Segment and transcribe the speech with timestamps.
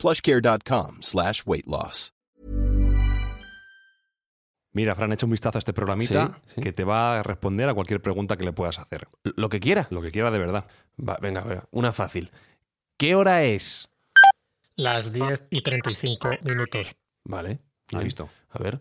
[0.00, 2.12] plushcare.com slash weight loss.
[4.72, 6.60] Mira, Fran, echa un vistazo a este programita Sí, sí.
[6.60, 9.08] que te va a responder a cualquier pregunta que le puedas hacer.
[9.24, 9.88] Lo que quiera.
[9.90, 10.64] Lo que quiera de verdad.
[10.96, 12.30] Va, venga, venga, una fácil.
[12.96, 13.88] ¿Qué hora es?
[14.76, 16.94] Las 10 y 35 minutos.
[17.24, 17.50] Vale.
[17.88, 18.04] ¿Has bien.
[18.04, 18.30] visto?
[18.50, 18.80] A ver.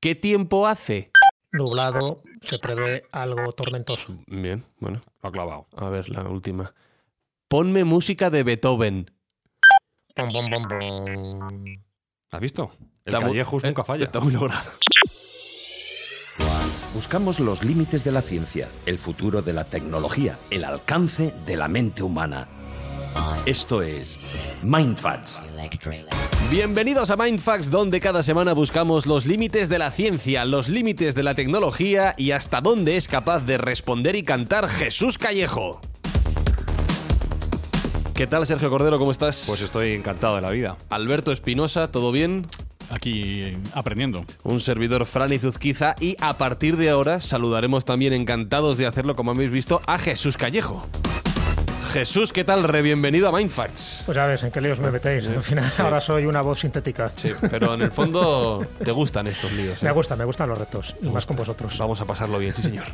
[0.00, 1.10] ¿Qué tiempo hace?
[1.50, 1.98] Nublado,
[2.42, 4.16] se prevé algo tormentoso.
[4.28, 5.02] Bien, bueno.
[5.22, 5.66] Lo ha clavado.
[5.76, 6.72] A ver, la última.
[7.48, 9.10] Ponme música de Beethoven.
[12.30, 12.72] ¿Has visto?
[13.04, 14.04] El Está muy- Callejos eh, nunca falla.
[14.04, 14.70] Está muy logrado.
[16.94, 21.68] Buscamos los límites de la ciencia, el futuro de la tecnología, el alcance de la
[21.68, 22.48] mente humana.
[23.44, 24.18] Esto es
[24.64, 25.38] Mindfacts.
[26.50, 31.22] Bienvenidos a Mindfax, donde cada semana buscamos los límites de la ciencia, los límites de
[31.22, 35.80] la tecnología y hasta dónde es capaz de responder y cantar Jesús Callejo.
[38.16, 38.98] ¿Qué tal, Sergio Cordero?
[38.98, 39.44] ¿Cómo estás?
[39.46, 40.78] Pues estoy encantado de la vida.
[40.88, 42.46] Alberto Espinosa, ¿todo bien?
[42.90, 44.24] aquí aprendiendo.
[44.42, 49.32] Un servidor Fran Izuzquiza y a partir de ahora saludaremos también encantados de hacerlo, como
[49.32, 50.82] habéis visto, a Jesús Callejo.
[51.92, 52.64] Jesús, ¿qué tal?
[52.64, 54.04] Re bienvenido a Mindfacts.
[54.06, 55.26] Pues ya ves, ¿en qué líos me metéis?
[55.26, 57.12] Al final ahora soy una voz sintética.
[57.16, 59.74] Sí, pero en el fondo te gustan estos líos.
[59.82, 59.86] ¿eh?
[59.86, 60.96] Me gusta, me gustan los retos.
[61.02, 61.76] Y más con vosotros.
[61.76, 62.86] Vamos a pasarlo bien, sí señor.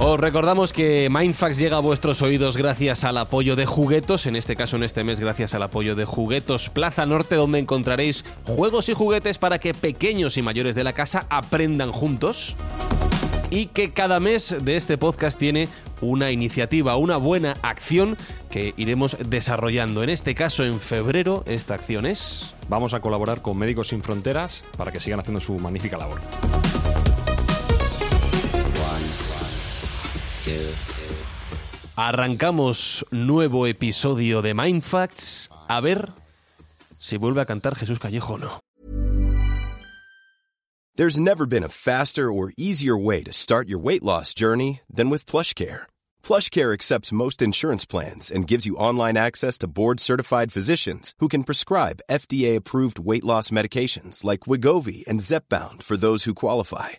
[0.00, 4.54] Os recordamos que Mindfax llega a vuestros oídos gracias al apoyo de Juguetos, en este
[4.54, 8.94] caso en este mes gracias al apoyo de Juguetos Plaza Norte, donde encontraréis juegos y
[8.94, 12.54] juguetes para que pequeños y mayores de la casa aprendan juntos.
[13.50, 15.68] Y que cada mes de este podcast tiene
[16.00, 18.16] una iniciativa, una buena acción
[18.50, 20.04] que iremos desarrollando.
[20.04, 22.54] En este caso, en febrero, esta acción es...
[22.68, 26.20] Vamos a colaborar con Médicos Sin Fronteras para que sigan haciendo su magnífica labor.
[31.96, 35.50] Arrancamos nuevo episodio de Mind Facts.
[35.68, 36.10] A ver
[36.98, 38.60] si vuelve a cantar Jesús Callejo o no.
[40.94, 45.10] There's never been a faster or easier way to start your weight loss journey than
[45.10, 45.86] with PlushCare.
[46.22, 51.44] PlushCare accepts most insurance plans and gives you online access to board-certified physicians who can
[51.44, 56.98] prescribe FDA-approved weight loss medications like Wigovi and Zepbound for those who qualify.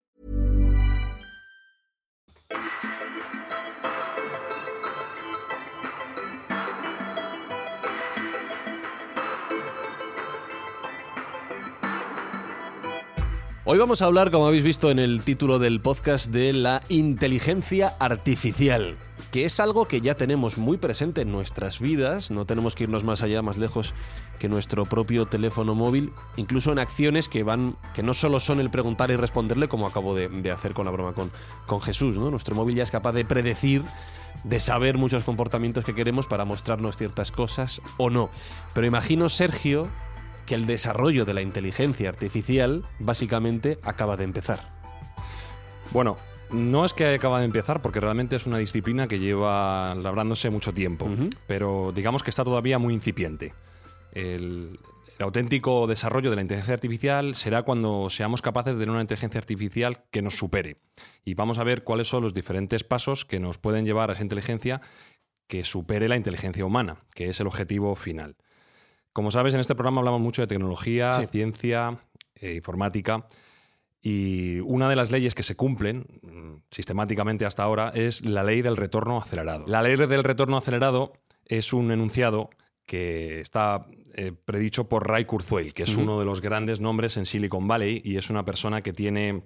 [13.73, 17.95] Hoy vamos a hablar, como habéis visto en el título del podcast, de la inteligencia
[17.99, 18.97] artificial,
[19.31, 23.05] que es algo que ya tenemos muy presente en nuestras vidas, no tenemos que irnos
[23.05, 23.93] más allá, más lejos
[24.39, 28.71] que nuestro propio teléfono móvil, incluso en acciones que van, que no solo son el
[28.71, 31.31] preguntar y responderle, como acabo de, hacer con la broma con,
[31.65, 32.29] con Jesús, ¿no?
[32.29, 33.83] Nuestro móvil ya es capaz de predecir,
[34.43, 38.31] de saber muchos comportamientos que queremos para mostrarnos ciertas cosas o no.
[38.73, 39.87] Pero imagino, Sergio,
[40.45, 44.59] que el desarrollo de la inteligencia artificial básicamente acaba de empezar.
[45.91, 46.17] Bueno,
[46.51, 50.73] no es que acaba de empezar, porque realmente es una disciplina que lleva labrándose mucho
[50.73, 51.09] tiempo,
[51.47, 53.53] pero digamos que está todavía muy incipiente.
[54.11, 54.79] El,
[55.21, 59.37] el auténtico desarrollo de la inteligencia artificial será cuando seamos capaces de tener una inteligencia
[59.37, 60.77] artificial que nos supere.
[61.23, 64.23] Y vamos a ver cuáles son los diferentes pasos que nos pueden llevar a esa
[64.23, 64.81] inteligencia
[65.47, 68.35] que supere la inteligencia humana, que es el objetivo final.
[69.13, 71.25] Como sabes, en este programa hablamos mucho de tecnología, Sí.
[71.27, 71.99] ciencia,
[72.35, 73.25] eh, informática.
[74.01, 78.61] Y una de las leyes que se cumplen mm, sistemáticamente hasta ahora es la ley
[78.61, 79.65] del retorno acelerado.
[79.67, 81.13] La ley del retorno acelerado
[81.45, 82.49] es un enunciado
[82.85, 87.25] que está eh, predicho por Ray Kurzweil, que es uno de los grandes nombres en
[87.25, 89.43] Silicon Valley y es una persona que tiene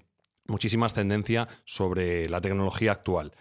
[0.47, 3.33] muchísima ascendencia sobre la tecnología actual.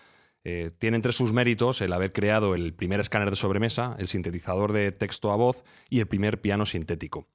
[0.44, 4.73] Eh, tiene entre sus méritos el haber creado el primer escáner de sobremesa, el sintetizador
[4.73, 7.26] de texto a voz y el primer piano sintético.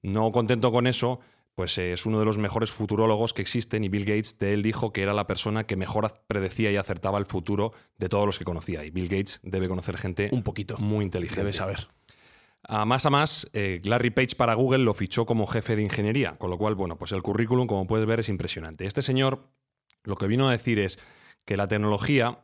[0.00, 1.18] No contento con eso,
[1.54, 4.62] pues eh, es uno de los mejores futurólogos que existen y Bill Gates de él
[4.62, 8.38] dijo que era la persona que mejor predecía y acertaba el futuro de todos los
[8.38, 8.84] que conocía.
[8.84, 10.76] Y Bill Gates debe conocer gente Un poquito.
[10.78, 11.40] muy inteligente.
[11.40, 11.88] Debe saber.
[12.64, 16.38] A más a más, eh, Larry Page para Google lo fichó como jefe de ingeniería,
[16.38, 18.86] con lo cual, bueno, pues el currículum, como puedes ver, es impresionante.
[18.86, 19.48] Este señor
[20.04, 20.98] lo que vino a decir es
[21.44, 22.38] que la tecnología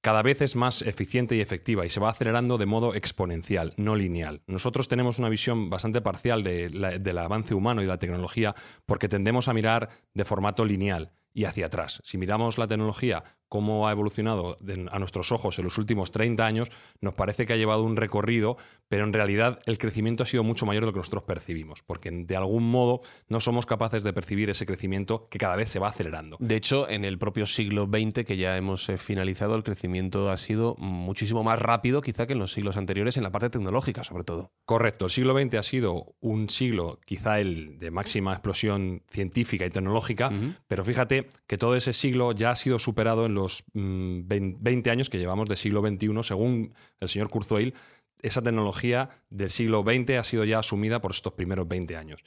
[0.00, 3.96] cada vez es más eficiente y efectiva y se va acelerando de modo exponencial, no
[3.96, 4.42] lineal.
[4.46, 8.54] Nosotros tenemos una visión bastante parcial del avance humano y de la tecnología
[8.86, 12.00] porque tendemos a mirar de formato lineal y hacia atrás.
[12.04, 14.56] Si miramos la tecnología, cómo ha evolucionado
[14.90, 18.56] a nuestros ojos en los últimos 30 años, nos parece que ha llevado un recorrido,
[18.88, 22.10] pero en realidad el crecimiento ha sido mucho mayor de lo que nosotros percibimos, porque
[22.10, 25.88] de algún modo no somos capaces de percibir ese crecimiento que cada vez se va
[25.88, 26.36] acelerando.
[26.40, 30.36] De hecho, en el propio siglo XX que ya hemos eh, finalizado, el crecimiento ha
[30.36, 34.24] sido muchísimo más rápido quizá que en los siglos anteriores en la parte tecnológica, sobre
[34.24, 34.52] todo.
[34.64, 39.70] Correcto, el siglo XX ha sido un siglo quizá el de máxima explosión científica y
[39.70, 40.30] tecnológica,
[40.66, 45.10] pero fíjate que todo ese siglo ya ha sido superado en los 20 mm, años
[45.10, 47.74] que llevamos del siglo XXI, según el señor Kurzweil,
[48.20, 52.24] esa tecnología del siglo XX ha sido ya asumida por estos primeros 20 años.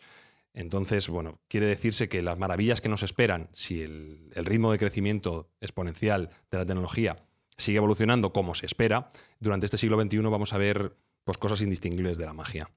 [0.54, 5.50] Entonces, bueno, quiere decirse que las maravillas que nos esperan, si el, ritmo de crecimiento
[5.62, 7.16] exponencial de la tecnología
[7.58, 9.08] sigue evolucionando como se espera,
[9.40, 12.70] durante este siglo XXI vamos a ver pues cosas indistinguibles de la magia.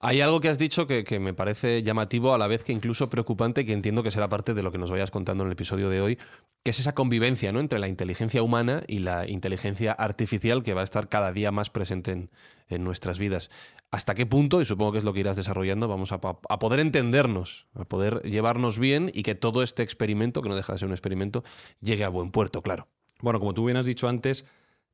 [0.00, 3.64] Hay algo que has dicho que, me parece llamativo, a la vez que incluso preocupante,
[3.64, 6.00] que entiendo que será parte de lo que nos vayas contando en el episodio de
[6.00, 6.18] hoy,
[6.64, 7.60] que es esa convivencia ¿no?
[7.60, 11.70] entre la inteligencia humana y la inteligencia artificial que va a estar cada día más
[11.70, 12.28] presente
[12.68, 13.48] en, nuestras vidas.
[13.90, 16.80] ¿Hasta qué punto, y supongo que es lo que irás desarrollando, vamos a, a, poder
[16.80, 20.88] entendernos, a poder llevarnos bien y que todo este experimento, que no deja de ser
[20.88, 21.44] un experimento,
[21.80, 22.88] llegue a buen puerto, claro?
[23.20, 24.44] Bueno, como tú bien has dicho antes,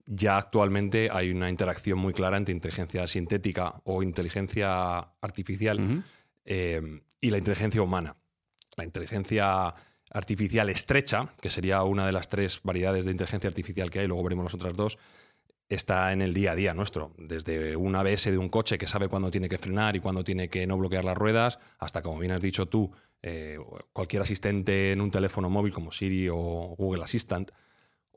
[0.06, 6.04] ya actualmente hay una interacción muy clara entre inteligencia sintética o inteligencia artificial
[6.44, 8.16] eh, y la inteligencia humana.
[8.76, 9.74] La inteligencia
[10.10, 14.22] artificial estrecha, que sería una de las tres variedades de inteligencia artificial que hay, luego
[14.22, 14.98] veremos las otras dos,
[15.68, 19.08] está en el día a día nuestro, desde un ABS de un coche que sabe
[19.08, 22.32] cuándo tiene que frenar y cuándo tiene que no bloquear las ruedas, hasta, como bien
[22.32, 22.92] has dicho tú,
[23.22, 23.58] eh,
[23.92, 27.50] cualquier asistente en un teléfono móvil como Siri o Google Assistant,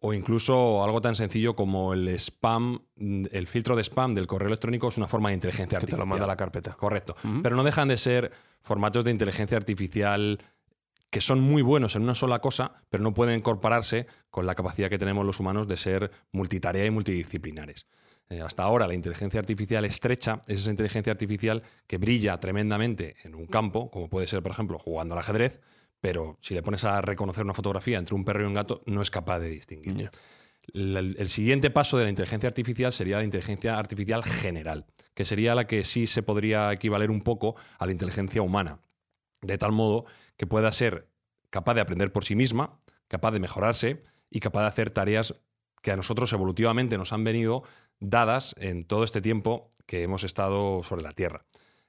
[0.02, 4.88] o incluso algo tan sencillo como el spam, el filtro de spam del correo electrónico
[4.90, 5.98] es una forma de inteligencia artificial.
[5.98, 6.74] te lo manda a la carpeta.
[6.74, 7.16] Correcto.
[7.42, 10.40] Pero no dejan de ser formatos de inteligencia artificial
[11.10, 14.90] que son muy buenos en una sola cosa, pero no pueden incorporarse con la capacidad
[14.90, 17.88] que tenemos los humanos de ser multitarea y multidisciplinares.
[18.30, 23.36] Eh, hasta ahora la inteligencia artificial estrecha es esa inteligencia artificial que brilla tremendamente en
[23.36, 25.62] un campo, como puede ser, por ejemplo, jugando al ajedrez,
[26.02, 29.02] pero si le pones a reconocer una fotografía entre un perro y un gato, no
[29.02, 30.10] es capaz de distinguir.
[30.74, 35.66] El, siguiente paso de la inteligencia artificial sería la inteligencia artificial general, que sería la
[35.66, 38.80] que sí se podría equivaler un poco a la inteligencia humana,
[39.42, 40.06] de tal modo
[40.36, 41.08] que pueda ser
[41.50, 45.36] capaz de aprender por sí misma, capaz de mejorarse y capaz de hacer tareas
[45.82, 47.64] que a nosotros evolutivamente nos han venido
[48.00, 51.46] dadas en todo este tiempo que hemos estado sobre la Tierra.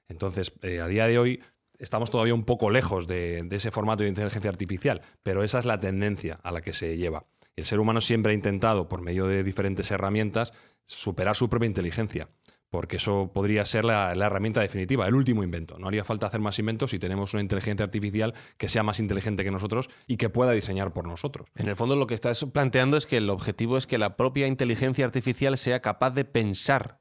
[0.07, 1.43] Entonces, eh, a día de hoy,
[1.79, 5.79] estamos todavía un poco lejos de, ese formato de inteligencia artificial, pero esa es la
[5.79, 7.25] tendencia a la que se lleva.
[7.55, 10.53] El ser humano siempre ha intentado, por medio de diferentes herramientas,
[10.85, 12.29] superar su propia inteligencia,
[12.69, 15.77] porque eso podría ser la, herramienta definitiva, el último invento.
[15.79, 19.43] No haría falta hacer más inventos si tenemos una inteligencia artificial que sea más inteligente
[19.43, 21.49] que nosotros y que pueda diseñar por nosotros.
[21.55, 24.47] En el fondo lo que estás planteando es que el objetivo es que la propia
[24.47, 26.98] inteligencia artificial sea capaz de pensar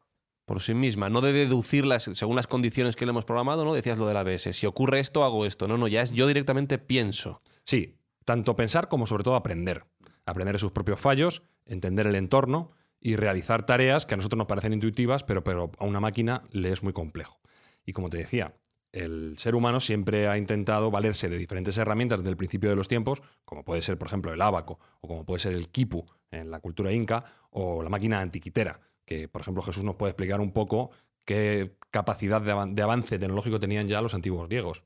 [0.49, 3.75] por sí misma, no de deducirlas según las condiciones que le hemos programado, ¿no?
[3.75, 5.69] Decías lo del ABS, si ocurre esto, hago esto.
[5.69, 7.39] No, no, ya es yo directamente pienso.
[7.65, 9.85] Sí, tanto pensar como sobre todo aprender.
[10.25, 14.47] Aprender de sus propios fallos, entender el entorno y realizar tareas que a nosotros nos
[14.47, 17.39] parecen intuitivas, pero, pero a una máquina le es muy complejo.
[17.85, 18.55] Y como te decía,
[18.91, 22.89] el ser humano siempre ha intentado valerse de diferentes herramientas desde el principio de los
[22.89, 26.51] tiempos, como puede ser, por ejemplo, el abaco, o como puede ser el quipu en
[26.51, 30.53] la cultura inca, o la máquina antiquitera que, por ejemplo, Jesús nos puede explicar un
[30.53, 30.91] poco
[31.25, 34.83] qué capacidad de, avance tecnológico tenían ya los antiguos griegos.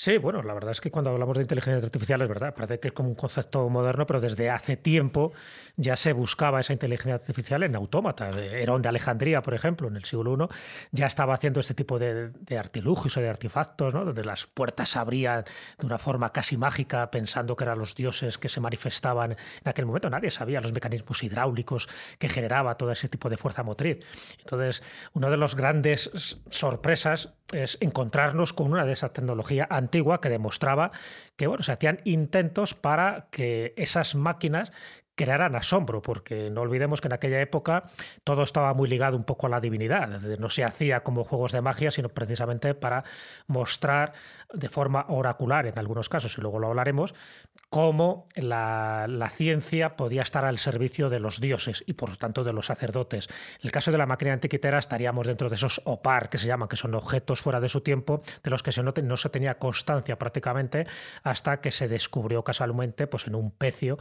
[0.00, 2.88] Sí, bueno, la verdad es que cuando hablamos de inteligencia artificial es verdad, parece que
[2.88, 5.34] es como un concepto moderno, pero desde hace tiempo
[5.76, 8.34] ya se buscaba esa inteligencia artificial en autómatas.
[8.34, 10.48] Herón de Alejandría, por ejemplo, en el siglo I,
[10.90, 14.06] ya estaba haciendo este tipo de, artilugios o de artefactos, ¿no?
[14.06, 15.44] donde las puertas se abrían
[15.78, 19.84] de una forma casi mágica, pensando que eran los dioses que se manifestaban en aquel
[19.84, 20.08] momento.
[20.08, 23.98] Nadie sabía los mecanismos hidráulicos que generaba todo ese tipo de fuerza motriz.
[24.38, 24.82] Entonces,
[25.12, 30.92] una de las grandes sorpresas es encontrarnos con una de esas tecnologías antigua que demostraba
[31.36, 34.72] que bueno, se hacían intentos para que esas máquinas
[35.16, 37.84] crearan asombro, porque no olvidemos que en aquella época
[38.24, 41.60] todo estaba muy ligado un poco a la divinidad, no se hacía como juegos de
[41.60, 43.04] magia, sino precisamente para
[43.46, 44.14] mostrar
[44.54, 47.14] de forma oracular en algunos casos, y luego lo hablaremos,
[47.70, 52.52] cómo la, ciencia podía estar al servicio de los dioses y por lo tanto de
[52.52, 53.28] los sacerdotes.
[53.60, 56.68] En el caso de la máquina antiquitera estaríamos dentro de esos opar que se llaman,
[56.68, 60.18] que son objetos fuera de su tiempo, de los que se no, se tenía constancia
[60.18, 60.86] prácticamente
[61.22, 63.98] hasta que se descubrió casualmente pues, en un pecio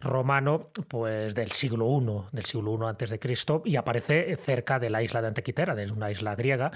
[0.00, 4.90] romano pues, del siglo I, del siglo I antes de Cristo, y aparece cerca de
[4.90, 6.70] la isla de Antiquitera, de una isla griega,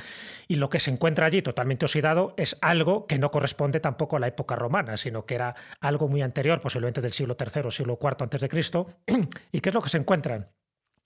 [0.48, 4.20] y lo que se encuentra allí totalmente oxidado es algo que no corresponde tampoco a
[4.20, 7.98] la época romana, sino que era algo muy anterior, posiblemente del siglo III o siglo
[8.00, 8.86] IV antes de Cristo.
[9.52, 10.48] ¿Y qué es lo que se encuentran?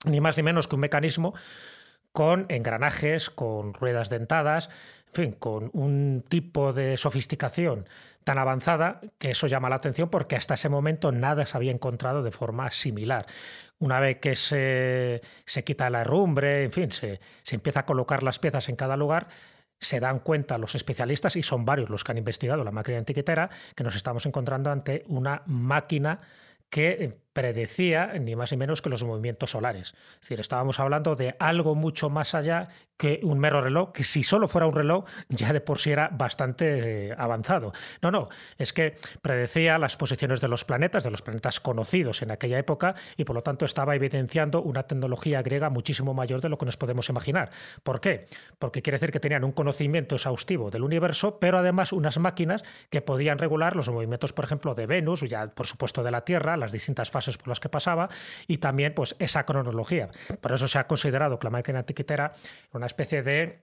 [0.05, 1.33] Ni más ni menos que un mecanismo
[2.13, 4.69] con engranajes, con ruedas dentadas,
[5.07, 7.85] en fin, con un tipo de sofisticación
[8.23, 12.23] tan avanzada que eso llama la atención porque hasta ese momento nada se había encontrado
[12.23, 13.25] de forma similar.
[13.79, 18.23] Una vez que se, se quita la herrumbre, en fin, se, se empieza a colocar
[18.23, 19.27] las piezas en cada lugar,
[19.79, 23.49] se dan cuenta los especialistas, y son varios los que han investigado la máquina antiquitera,
[23.75, 26.19] que nos estamos encontrando ante una máquina
[26.69, 29.93] que predecía ni más ni menos que los movimientos solares.
[30.15, 32.67] Es decir, estábamos hablando de algo mucho más allá
[32.97, 36.09] que un mero reloj, que si solo fuera un reloj ya de por sí era
[36.11, 37.73] bastante eh, avanzado.
[38.01, 42.31] No, no, es que predecía las posiciones de los planetas, de los planetas conocidos en
[42.31, 46.57] aquella época, y por lo tanto estaba evidenciando una tecnología griega muchísimo mayor de lo
[46.57, 47.51] que nos podemos imaginar.
[47.83, 48.25] ¿Por qué?
[48.57, 53.03] Porque quiere decir que tenían un conocimiento exhaustivo del universo, pero además unas máquinas que
[53.03, 56.71] podían regular los movimientos, por ejemplo, de Venus, ya por supuesto de la Tierra, las
[56.71, 58.07] distintas fases por las que pasaba
[58.47, 60.09] y también pues esa cronología.
[60.39, 62.33] Por eso se ha considerado que la máquina antiquitera
[62.71, 63.59] una especie de,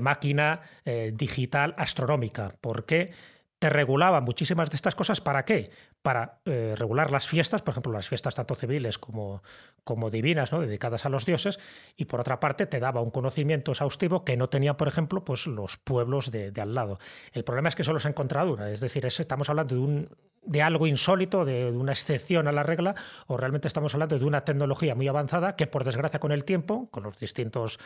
[0.00, 3.10] máquina eh, digital astronómica, porque
[3.58, 5.20] te regulaba muchísimas de estas cosas.
[5.20, 5.70] ¿Para qué?
[6.02, 9.42] Para eh, regular las fiestas, por ejemplo, las fiestas tanto civiles como,
[9.84, 10.60] como divinas, ¿no?
[10.60, 11.58] dedicadas a los dioses,
[11.96, 15.46] y por otra parte te daba un conocimiento exhaustivo que no tenían, por ejemplo, pues,
[15.46, 16.98] los pueblos de, de al lado.
[17.32, 20.08] El problema es que solo se ha encontrado una, es decir, estamos hablando de un,
[20.48, 22.94] de algo insólito, de, una excepción a la regla,
[23.26, 26.88] o realmente estamos hablando de una tecnología muy avanzada que, por desgracia, con el tiempo,
[26.90, 27.78] con los distintos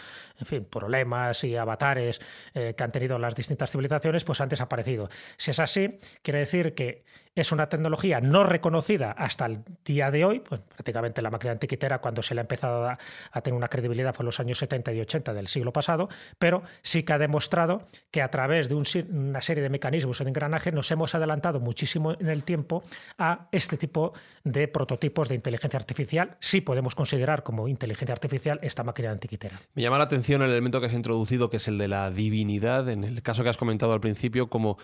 [0.71, 2.21] problemas y avatares
[2.55, 5.09] eh, que han tenido las distintas civilizaciones, pues han desaparecido.
[5.37, 10.25] Si es así, quiere decir que es una tecnología no reconocida hasta el día de
[10.25, 12.99] hoy, pues prácticamente la máquina antiquitera cuando se le ha empezado a,
[13.43, 16.09] tener una credibilidad fue en los años 70 y 80 del siglo pasado,
[16.39, 20.73] pero sí que ha demostrado que a través de una serie de mecanismos en engranaje
[20.73, 22.83] nos hemos adelantado muchísimo en el tiempo
[23.19, 24.13] a este tipo
[24.45, 26.37] de prototipos de inteligencia artificial.
[26.41, 29.61] Sí podemos considerar como inteligencia artificial esta máquina antiquitera.
[29.75, 32.89] Me llama la atención el elemento que has introducido, que es el de la divinidad,
[32.89, 34.79] en el caso que has comentado al principio, como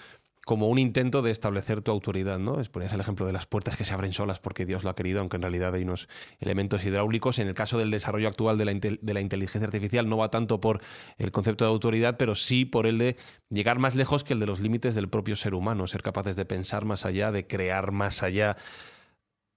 [0.49, 2.55] como un intento de establecer tu autoridad, ¿no?
[2.73, 5.21] Ponías el ejemplo de las puertas que se abren solas porque Dios lo ha querido,
[5.21, 6.09] aunque en realidad hay unos
[6.41, 7.39] elementos hidráulicos.
[7.39, 10.59] En el caso del desarrollo actual de la, de la inteligencia artificial no va tanto
[10.59, 10.81] por
[11.19, 13.19] el concepto de autoridad, pero sí por el de
[13.51, 16.47] llegar más lejos que el de los límites del propio ser humano, ser capaces de
[16.47, 18.57] pensar más allá, de crear más allá.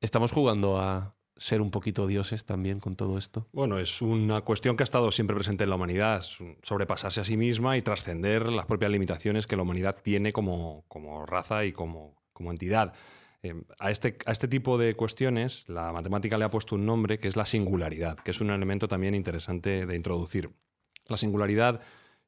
[0.02, 3.48] Estamos jugando a, ser un poquito dioses también con todo esto?
[3.52, 6.24] Bueno, es una cuestión que ha estado siempre presente en la humanidad,
[6.62, 11.26] sobrepasarse a sí misma y trascender las propias limitaciones que la humanidad tiene como, como
[11.26, 12.94] raza y como, como entidad.
[13.42, 17.18] Eh, a, este, a este tipo de cuestiones la matemática le ha puesto un nombre
[17.18, 20.52] que es la singularidad, que es un elemento también interesante de introducir.
[21.08, 21.82] La singularidad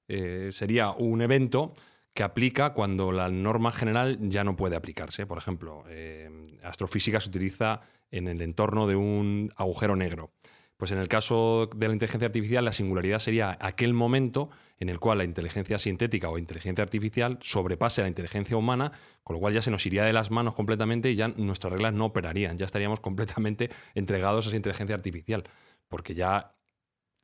[0.07, 1.75] eh, sería un evento
[2.13, 5.25] que aplica cuando la norma general ya no puede aplicarse.
[5.25, 6.29] Por ejemplo, eh,
[6.63, 10.31] astrofísica se utiliza en el entorno de un agujero negro.
[10.77, 14.99] Pues en el caso de la inteligencia artificial, la singularidad sería aquel momento en el
[14.99, 18.91] cual la inteligencia sintética o inteligencia artificial sobrepase a la inteligencia humana,
[19.23, 21.93] con lo cual ya se nos iría de las manos completamente y ya nuestras reglas
[21.93, 25.43] no operarían, ya estaríamos completamente entregados a esa inteligencia artificial,
[25.87, 26.55] porque ya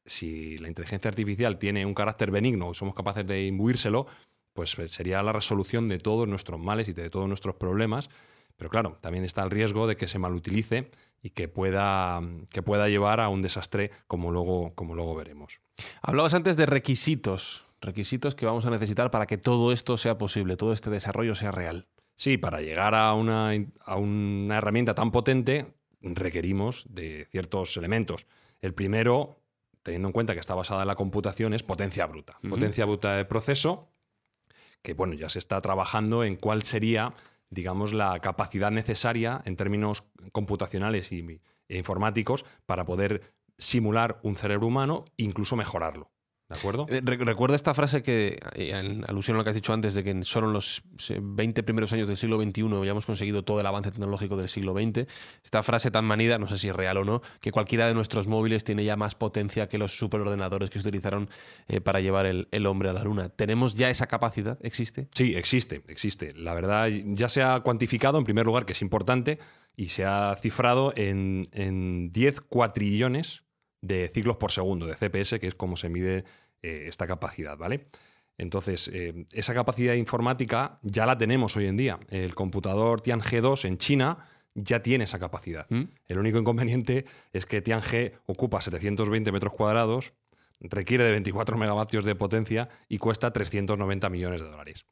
[0.05, 4.07] si la inteligencia artificial tiene un carácter benigno y somos capaces de imbuírselo,
[4.59, 8.09] pues sería la resolución de todos nuestros males y de todos nuestros problemas
[8.59, 10.91] pero claro, también está el riesgo de que se malutilice
[11.23, 15.61] y que pueda, que pueda llevar a un desastre como luego, como luego veremos.
[16.01, 20.57] Hablabas antes de requisitos, requisitos que vamos a necesitar para que todo esto sea posible,
[20.57, 21.87] todo este desarrollo sea real.
[22.17, 23.51] Sí, para llegar a una,
[23.85, 28.27] a una herramienta tan potente requerimos de ciertos elementos.
[28.59, 29.39] El primero,
[29.83, 32.37] teniendo en cuenta que está basada en la computación, es potencia bruta.
[32.49, 33.87] Potencia bruta de proceso,
[34.81, 37.13] que bueno, ya se está trabajando en cuál sería
[37.49, 44.67] digamos, la capacidad necesaria en términos computacionales y, e informáticos para poder simular un cerebro
[44.67, 46.11] humano e incluso mejorarlo.
[46.49, 46.87] ¿De acuerdo?
[46.89, 49.93] Eh, re- recuerdo esta frase que, eh, en alusión a lo que has dicho antes,
[49.93, 53.05] de que en solo en los eh, 20 primeros años del siglo XXI ya hemos
[53.05, 55.05] conseguido todo el avance tecnológico del siglo XX.
[55.43, 58.25] Esta frase tan manida, no sé si es real o no, que cualquiera de nuestros
[58.25, 61.29] móviles tiene ya más potencia que los superordenadores que se utilizaron
[61.67, 63.29] eh, para llevar el, el hombre a la luna.
[63.29, 64.57] ¿Tenemos ya esa capacidad?
[64.63, 65.07] ¿Existe?
[65.13, 66.33] Sí, existe, existe.
[66.33, 69.37] La verdad, ya se ha cuantificado, en primer lugar, que es importante,
[69.75, 73.43] y se ha cifrado en, en 10 cuatrillones
[73.81, 76.25] de ciclos por segundo, de CPS, que es como se mide
[76.61, 77.87] eh, esta capacidad, ¿vale?
[78.37, 81.99] Entonces, eh, esa capacidad informática ya la tenemos hoy en día.
[82.09, 85.67] El computador Tiange 2 en China ya tiene esa capacidad.
[85.69, 85.83] ¿Mm?
[86.07, 90.13] El único inconveniente es que Tiange ocupa 720 metros cuadrados,
[90.61, 94.85] requiere de 24 megavatios de potencia y cuesta 390 millones de dólares.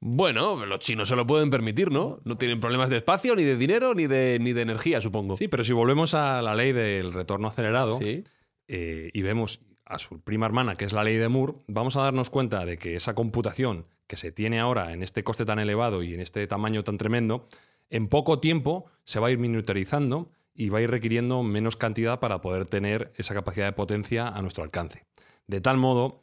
[0.00, 2.20] Bueno, los chinos se lo pueden permitir, ¿no?
[2.24, 5.36] No tienen problemas de espacio, ni de dinero, ni de, ni de energía, supongo.
[5.36, 8.24] Sí, pero si volvemos a la ley del retorno acelerado Sí.
[8.68, 12.02] eh, y vemos a su prima hermana, que es la ley de Moore, vamos a
[12.02, 16.02] darnos cuenta de que esa computación que se tiene ahora en este coste tan elevado
[16.02, 17.48] y en este tamaño tan tremendo,
[17.90, 22.20] en poco tiempo se va a ir miniaturizando y va a ir requiriendo menos cantidad
[22.20, 25.04] para poder tener esa capacidad de potencia a nuestro alcance.
[25.46, 26.22] De tal modo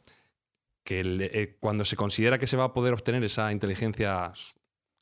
[0.86, 4.32] que el- eh, cuando se considera que se va a poder obtener esa inteligencia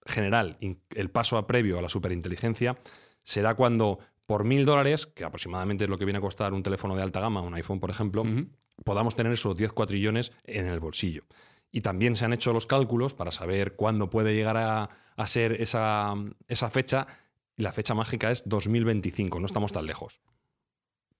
[0.06, 2.76] general, in- el paso a previo a la superinteligencia,
[3.22, 6.96] será cuando por mil dólares, que aproximadamente es lo que viene a costar un teléfono
[6.96, 8.24] de alta gama, un iPhone, por ejemplo,
[8.84, 11.24] podamos tener esos 10 cuatrillones en el bolsillo.
[11.70, 15.60] Y también se han hecho los cálculos para saber cuándo puede llegar a, a ser
[15.60, 16.14] esa,
[16.48, 17.06] esa fecha.
[17.56, 20.20] Y la fecha mágica es 2025, no estamos tan lejos.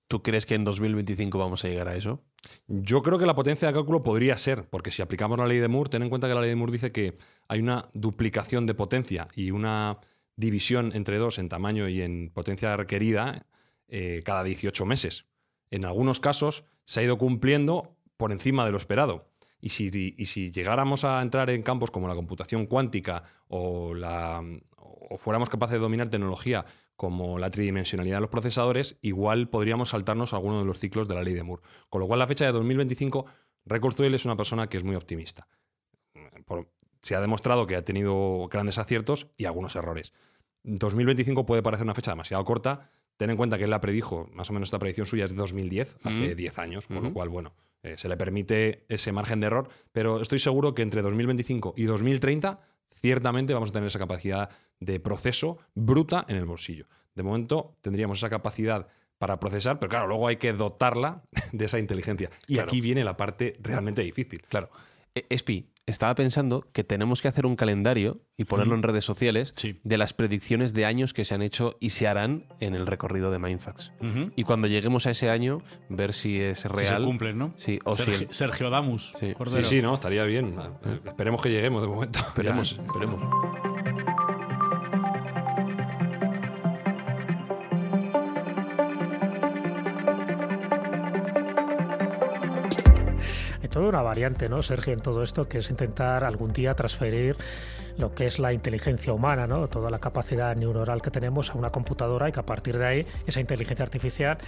[0.09, 2.23] ¿Tú crees que en 2025 vamos a llegar a eso?
[2.69, 5.69] Yo creo que la potencia de cálculo podría ser, porque si aplicamos la ley de
[5.69, 7.17] Moore, ten en cuenta que la ley de Moore dice que
[7.49, 9.99] hay una duplicación de potencia y una
[10.37, 13.47] división entre dos en tamaño y en potencia requerida
[13.89, 15.27] eh, cada 18 meses.
[15.71, 19.31] En algunos casos se ha ido cumpliendo por encima de lo esperado.
[19.61, 24.43] Y si, y si llegáramos a entrar en campos como la computación cuántica o, la,
[24.77, 30.33] o fuéramos capaces de dominar tecnología como la tridimensionalidad de los procesadores, igual podríamos saltarnos
[30.33, 31.63] alguno de los ciclos de la ley de Moore.
[31.89, 33.27] Con lo cual, la fecha de 2025,
[33.81, 35.49] Kurzweil es una persona que es muy optimista.
[36.47, 36.69] Por-
[37.03, 40.13] se ha demostrado que ha tenido grandes aciertos y algunos errores.
[40.63, 42.91] 2025 puede parecer una fecha demasiado corta.
[43.17, 45.37] Ten en cuenta que él la predijo, más o menos esta predicción suya es de
[45.37, 46.35] 2010, hace Ujú.
[46.35, 50.21] 10 años, con lo cual, bueno, eh, se le permite ese margen de error, pero
[50.23, 52.61] estoy seguro que entre 2025 y 2030
[53.01, 54.49] ciertamente vamos a tener esa capacidad
[54.81, 56.87] de proceso bruta en el bolsillo.
[57.15, 58.87] De momento tendríamos esa capacidad
[59.19, 61.23] para procesar, pero claro, luego hay que dotarla
[61.53, 62.31] de esa inteligencia.
[62.49, 62.69] Y Claro.
[62.69, 64.43] aquí viene la parte realmente difícil.
[64.49, 64.69] Claro.
[65.15, 69.53] Eh, Espi, estaba pensando que tenemos que hacer un calendario y ponerlo en redes sociales
[69.55, 69.79] Sí.
[69.85, 73.31] de las predicciones de años que se han hecho y se harán en el recorrido
[73.31, 73.93] de Mindfax.
[74.35, 77.03] Y cuando lleguemos a ese año, ver si es Si real.
[77.03, 77.55] se cumplen, ¿no?
[77.59, 79.13] Sí, o si Sergio, el- Sergio Damus.
[79.21, 79.35] Sí.
[79.63, 80.59] Sí, no, estaría bien.
[80.85, 82.19] Eh, Esperemos que lleguemos de momento.
[82.19, 82.83] Esperemos, Ya.
[82.83, 84.04] esperemos.
[93.75, 97.35] Toda una variante, ¿no, Sergio, en todo esto, que es intentar algún día transferir
[97.99, 99.67] lo que es la inteligencia humana, ¿no?
[99.67, 103.07] Toda la capacidad neuronal que tenemos a una computadora y que a partir de ahí
[103.27, 104.39] esa inteligencia artificial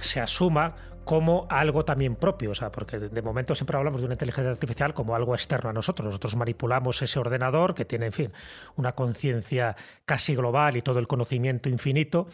[0.00, 4.14] se asuma como algo también propio, o sea, porque de momento siempre hablamos de una
[4.14, 6.06] inteligencia artificial como algo externo a nosotros.
[6.06, 8.32] Nosotros manipulamos ese ordenador que tiene, en fin,
[8.76, 12.28] una conciencia casi global y todo el conocimiento infinito,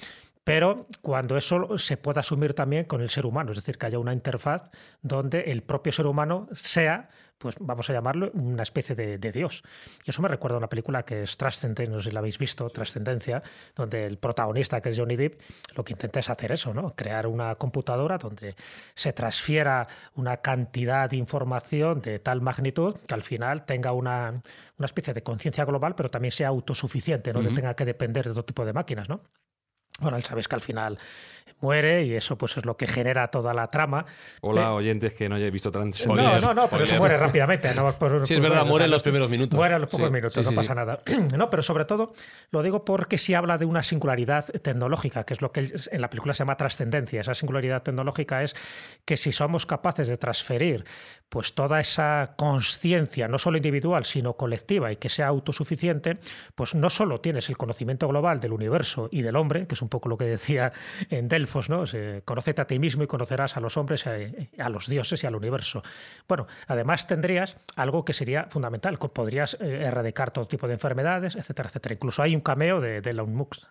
[0.48, 3.98] pero cuando eso se pueda asumir también con el ser humano, es decir, que haya
[3.98, 4.70] una interfaz
[5.02, 9.62] donde el propio ser humano sea, pues vamos a llamarlo, una especie de, de Dios.
[10.06, 12.38] Y eso me recuerda a una película que es Trascendente, no sé si la habéis
[12.38, 13.42] visto, Trascendencia,
[13.76, 15.38] donde el protagonista, que es Johnny Depp,
[15.76, 16.94] lo que intenta es hacer eso, ¿no?
[16.96, 18.56] Crear una computadora donde
[18.94, 24.40] se transfiera una cantidad de información de tal magnitud que al final tenga una,
[24.78, 28.30] una especie de conciencia global, pero también sea autosuficiente, no le tenga que depender de
[28.30, 29.20] otro tipo de máquinas, ¿no?
[30.00, 30.98] Bueno, él sabes que al final
[31.60, 34.06] muere y eso pues es lo que genera toda la trama.
[34.42, 36.46] Hola, oyentes que no hayáis visto No, Transcendence.
[36.46, 37.74] no, no, pero eso muere rápidamente.
[37.74, 39.56] No, por- Sí, es verdad, muere en no- los primeros minutos.
[39.56, 41.00] Muere en los pocos Sí, minutos, sí, no sí, pasa nada.
[41.36, 42.12] No, pero sobre todo
[42.52, 46.08] lo digo porque si habla de una singularidad tecnológica, que es lo que en la
[46.08, 47.22] película se llama trascendencia.
[47.22, 48.54] Esa singularidad tecnológica es
[49.04, 50.84] que si somos capaces de transferir
[51.28, 56.18] pues toda esa conciencia, no solo individual, sino colectiva y que sea autosuficiente,
[56.54, 59.87] pues no solo tienes el conocimiento global del universo y del hombre, que es un
[59.88, 60.72] un poco lo que decía
[61.08, 61.84] en Delfos, ¿no?
[62.24, 65.82] conócete a ti mismo y conocerás a los hombres, a, los dioses y al universo.
[66.28, 71.68] Bueno, además tendrías algo que sería fundamental, podrías eh, erradicar todo tipo de enfermedades, etcétera,
[71.68, 71.94] etcétera.
[71.94, 73.64] Incluso hay un cameo de, de Elon Musk,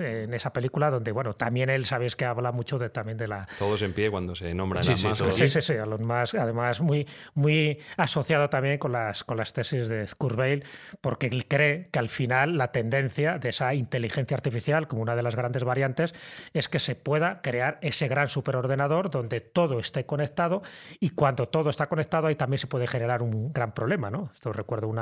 [0.00, 3.46] en esa película donde, bueno, también él, sabéis que habla mucho de, también de la...
[3.58, 7.06] Todos en pie cuando se nombran sí, sí, sí, sí, sí, Elon Musk, además muy,
[7.34, 10.64] muy asociado también con las, con las tesis de Kurzweil,
[11.00, 15.22] porque él cree que al final la tendencia de esa inteligencia artificial, como una de
[15.22, 16.14] las grandes variantes,
[16.52, 20.62] es que se pueda crear ese gran superordenador donde todo esté conectado
[20.98, 24.10] y cuando todo está conectado ahí también se puede generar un gran problema.
[24.10, 24.30] ¿no?
[24.34, 25.00] Esto recuerdo un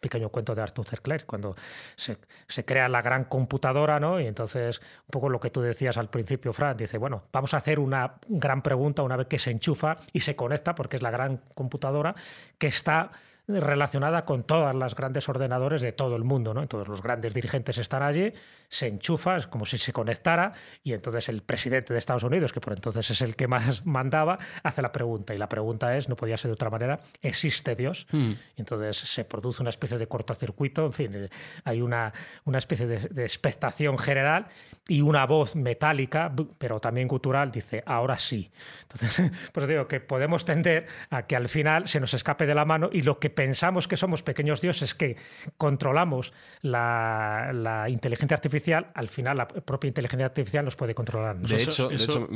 [0.00, 0.96] pequeño cuento de Arthur C.
[0.98, 1.54] Clarke, cuando
[1.96, 2.16] se,
[2.64, 4.20] crea la gran computadora ¿no?
[4.20, 7.58] y entonces un poco lo que tú decías al principio, Fran, dice, bueno, vamos a
[7.58, 11.10] hacer una gran pregunta una vez que se enchufa y se conecta, porque es la
[11.10, 12.14] gran computadora
[12.58, 13.10] que está
[13.48, 16.62] relacionada con todas las grandes ordenadores de todo el mundo, ¿no?
[16.62, 18.32] Entonces los grandes dirigentes están allí,
[18.72, 22.60] se enchufa, es como si se conectara, y entonces el presidente de Estados Unidos, que
[22.60, 25.34] por entonces es el que más mandaba, hace la pregunta.
[25.34, 28.06] Y la pregunta es, no podía ser de otra manera, ¿existe Dios?
[28.10, 28.32] Hmm.
[28.56, 31.28] Entonces se produce una especie de cortocircuito, en fin, eh,
[31.64, 34.46] hay una, una especie de, de expectación general
[34.88, 38.50] y una voz metálica, pero también cultural, dice, ahora sí.
[38.82, 42.64] Entonces, pues digo que podemos tender a que al final se nos escape de la
[42.64, 45.16] mano y lo que pensamos que somos pequeños dioses, que
[45.56, 46.32] controlamos
[46.62, 51.38] la, inteligencia artificial, al final la propia inteligencia artificial nos puede controlar.
[51.38, 52.28] De hecho, de hecho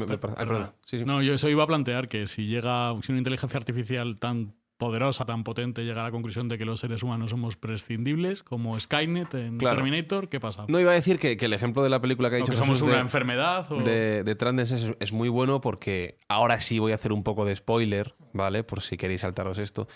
[1.05, 5.25] No, yo eso iba a plantear que si llega si una inteligencia artificial tan poderosa,
[5.25, 9.35] tan potente, llega a la conclusión de que los seres humanos somos prescindibles, como Skynet
[9.35, 10.67] en Terminator, ¿qué pasa?
[10.69, 12.83] No iba a decir que, el ejemplo de la película que ha dicho que somos
[12.83, 17.45] una enfermedad de, de es, muy bueno porque ahora sí voy a hacer un poco
[17.45, 18.65] de spoiler, ¿vale?
[18.65, 19.89] Por si queréis saltaros esto.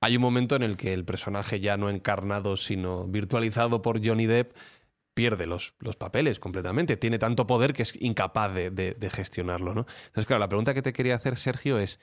[0.00, 4.26] Hay un momento en el que el personaje ya no encarnado, sino virtualizado por Johnny
[4.26, 4.54] Depp,
[5.14, 6.96] pierde los, los papeles completamente.
[6.96, 9.86] Tiene tanto poder que es incapaz de, de gestionarlo, ¿no?
[10.06, 11.98] Entonces, claro, la pregunta que te quería hacer, Sergio, es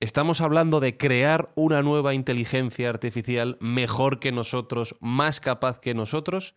[0.00, 6.54] ¿Estamos hablando de crear una nueva inteligencia artificial mejor que nosotros, más capaz que nosotros?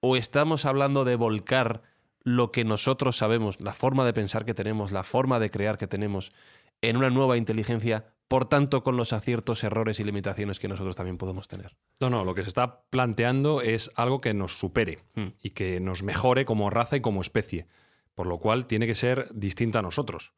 [0.00, 1.82] ¿O estamos hablando de volcar
[2.22, 5.86] lo que nosotros sabemos, la forma de pensar que tenemos, la forma de crear que
[5.86, 6.32] tenemos,
[6.80, 11.16] en una nueva inteligencia, por tanto con los aciertos, errores y limitaciones que nosotros también
[11.16, 11.76] podemos tener?
[12.00, 15.28] No, no, lo que se está planteando es algo que nos supere hmm.
[15.42, 17.66] y que nos mejore como raza y como especie,
[18.14, 20.32] por lo cual tiene que ser distinta a nosotros.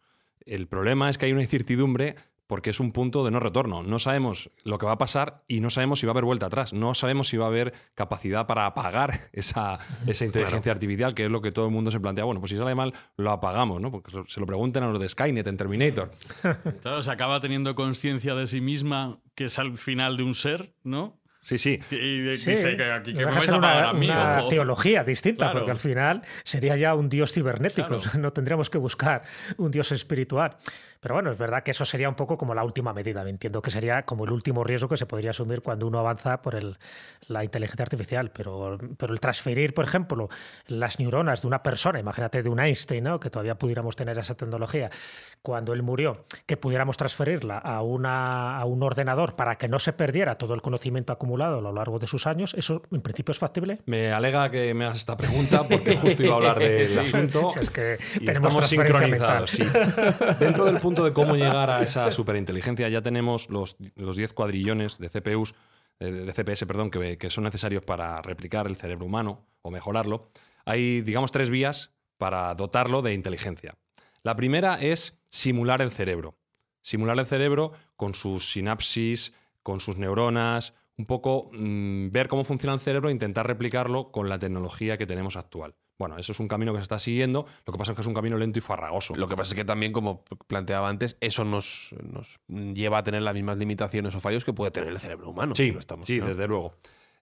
[0.46, 2.14] El problema es que hay una incertidumbre
[2.50, 3.84] porque es un punto de no retorno.
[3.84, 6.46] No sabemos lo que va a pasar y no sabemos si va a haber vuelta
[6.46, 6.72] atrás.
[6.72, 11.30] No sabemos si va a haber capacidad para apagar esa, esa inteligencia artificial, que es
[11.30, 12.24] lo que todo el mundo se plantea.
[12.24, 13.92] Bueno, pues si sale mal, lo apagamos, ¿no?
[13.92, 16.10] Porque se lo pregunten a los de Skynet en Terminator.
[16.82, 20.74] Claro, se acaba teniendo conciencia de sí misma, que es al final de un ser,
[20.82, 21.20] ¿no?
[21.40, 21.78] Sí, sí.
[21.90, 26.94] Y dice que aquí que me una, una teología distinta, porque al final sería ya
[26.94, 27.96] un dios cibernético.
[28.20, 29.22] No tendríamos que buscar
[29.56, 30.56] un dios espiritual.
[31.00, 33.24] Pero bueno, es verdad que eso sería un poco como la última medida.
[33.24, 36.42] Me entiendo que sería como el último riesgo que se podría asumir cuando uno avanza
[36.42, 36.76] por el,
[37.28, 38.30] la inteligencia artificial.
[38.30, 40.28] Pero, pero el transferir, por ejemplo,
[40.66, 43.18] las neuronas de una persona, imagínate de un Einstein, ¿no?
[43.18, 44.90] que todavía pudiéramos tener esa tecnología,
[45.40, 49.94] cuando él murió, que pudiéramos transferirla a, una, a un ordenador para que no se
[49.94, 53.38] perdiera todo el conocimiento acumulado a lo largo de sus años, ¿eso en principio es
[53.38, 53.78] factible?
[53.86, 57.48] Me alega que me hagas esta pregunta porque justo iba a hablar del asunto.
[57.58, 59.50] es que estamos sincronizados.
[59.50, 59.66] Sí.
[60.38, 64.98] Dentro del punto de cómo llegar a esa superinteligencia, ya tenemos los, los 10 cuadrillones
[64.98, 65.54] de CPUs,
[65.98, 70.30] eh, de CPS, perdón, que, que son necesarios para replicar el cerebro humano o mejorarlo.
[70.64, 73.76] Hay, digamos, tres vías para dotarlo de inteligencia.
[74.22, 76.36] La primera es simular el cerebro.
[76.82, 82.74] Simular el cerebro con sus sinapsis, con sus neuronas, un poco mm, ver cómo funciona
[82.74, 85.74] el cerebro e intentar replicarlo con la tecnología que tenemos actual.
[86.00, 88.06] Bueno, eso es un camino que se está siguiendo, lo que pasa es que es
[88.06, 89.14] un camino lento y farragoso.
[89.16, 91.94] Lo que pasa es que también, como planteaba antes, eso nos,
[92.48, 95.54] lleva a tener las mismas limitaciones o fallos que puede tener el cerebro humano.
[95.54, 96.72] Sí, estamos, sí desde luego.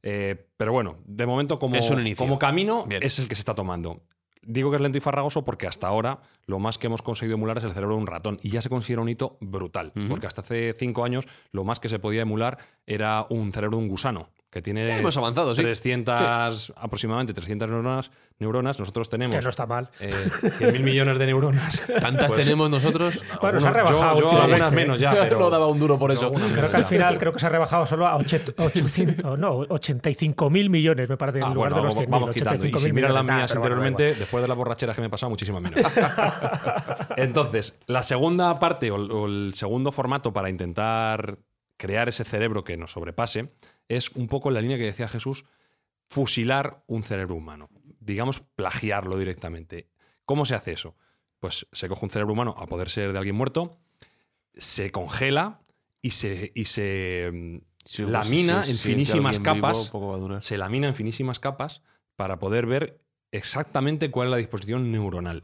[0.04, 1.76] Eh, pero bueno, de momento como,
[2.16, 4.00] como camino es el que se está tomando.
[4.42, 7.58] Digo que es lento y farragoso porque hasta ahora lo más que hemos conseguido emular
[7.58, 10.42] es el cerebro de un ratón y ya se considera un hito brutal, porque hasta
[10.42, 14.30] hace cinco años lo más que se podía emular era un cerebro de un gusano
[14.50, 18.78] que tiene hemos avanzado, 300, aproximadamente 300 neuronas, neuronas.
[18.78, 19.36] Nosotros tenemos...
[19.36, 19.90] Que no está mal.
[20.00, 21.82] Eh, 100.000 millones de neuronas.
[22.00, 23.22] ¿Tantas pues tenemos nosotros?
[23.42, 24.20] Bueno, se ha rebajado.
[24.20, 25.38] Yo, algunas menos ya, pero...
[25.38, 26.32] no daba un duro por eso.
[26.32, 31.38] creo que al final creo que se ha rebajado solo a 85.000 millones, me parece,
[31.38, 32.08] en ah, lugar de los 100.000.
[32.08, 32.66] Vamos quitando.
[32.66, 35.60] Y si miras las mías anteriormente, después de las borracheras que me he pasado, muchísimo
[35.60, 35.84] menos.
[37.16, 41.36] Entonces, la segunda parte o el segundo formato para intentar
[41.78, 43.52] crear ese cerebro que nos sobrepase,
[43.88, 45.44] es un poco la línea que decía Jesús,
[46.08, 47.68] fusilar un cerebro humano.
[48.00, 49.90] digamos, plagiarlo directamente.
[50.24, 50.96] ¿Cómo se hace eso?
[51.40, 53.78] Pues se coge un cerebro humano a poder ser de alguien muerto,
[54.54, 55.60] se congela
[56.00, 59.92] y se, y se mm, lamina en finísimas capas.
[60.40, 61.82] se lamina en finísimas capas
[62.16, 65.42] para poder ver exactamente cuál es la disposición neuronal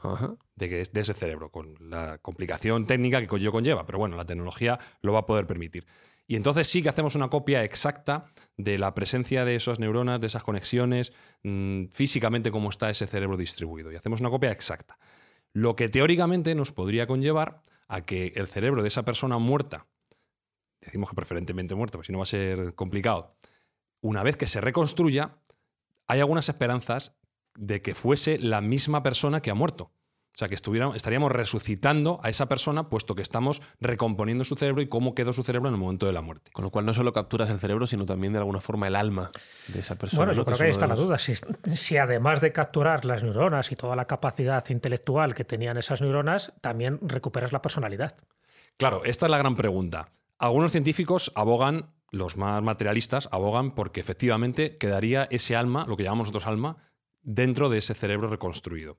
[0.56, 3.84] de, de, ese cerebro, con la complicación técnica que ello conlleva.
[3.86, 5.86] Pero bueno, la tecnología lo va a poder permitir.
[6.26, 10.26] Y entonces sí que hacemos una copia exacta de la presencia de esas neuronas, de
[10.26, 13.92] esas conexiones, mm, físicamente cómo está ese cerebro distribuido.
[13.92, 14.98] Y hacemos una copia exacta.
[15.52, 19.86] Lo que teóricamente nos podría conllevar a que el cerebro de esa persona muerta,
[20.80, 23.36] decimos que preferentemente muerta, porque si no va a ser complicado,
[24.00, 25.36] una vez que se reconstruya,
[26.06, 27.16] hay algunas esperanzas
[27.54, 29.92] de que fuese la misma persona que ha muerto.
[30.34, 34.88] O sea, que estaríamos resucitando a esa persona puesto que estamos recomponiendo su cerebro y
[34.88, 36.50] cómo quedó su cerebro en el momento de la muerte.
[36.52, 39.30] Con lo cual no solo capturas el cerebro, sino también de alguna forma el alma
[39.68, 40.24] de esa persona.
[40.24, 41.18] Bueno, yo creo que ahí está la duda.
[41.18, 46.52] Si, además de capturar las neuronas y toda la capacidad intelectual que tenían esas neuronas,
[46.60, 48.16] también recuperas la personalidad.
[48.76, 50.08] Claro, esta es la gran pregunta.
[50.38, 56.26] Algunos científicos abogan, los más materialistas, abogan porque efectivamente quedaría ese alma, lo que llamamos
[56.26, 56.78] nosotros alma,
[57.22, 58.98] dentro de ese cerebro reconstruido.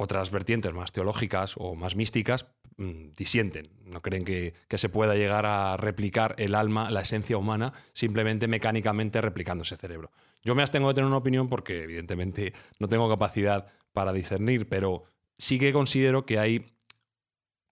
[0.00, 5.44] Otras vertientes más teológicas o más místicas mm, disienten, no creen que, se pueda llegar
[5.44, 10.12] a replicar el alma, la esencia humana, simplemente mecánicamente replicando ese cerebro.
[10.44, 15.02] Yo me abstengo de tener una opinión porque evidentemente no tengo capacidad para discernir, pero
[15.36, 16.78] sí que considero que hay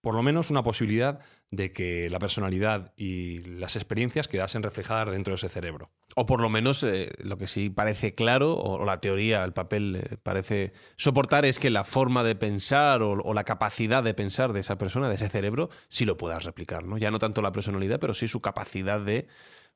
[0.01, 5.31] por lo menos una posibilidad de que la personalidad y las experiencias quedasen reflejadas dentro
[5.31, 5.91] de ese cerebro.
[6.19, 9.97] O por lo menos eh, lo que sí parece claro, o, la teoría, el papel
[9.97, 14.61] eh, parece soportar, es que la forma de pensar o, la capacidad de pensar de
[14.61, 16.97] esa persona, de ese cerebro, sí lo puedas replicar, ¿no?
[16.97, 19.27] Ya no tanto la personalidad, pero sí su capacidad de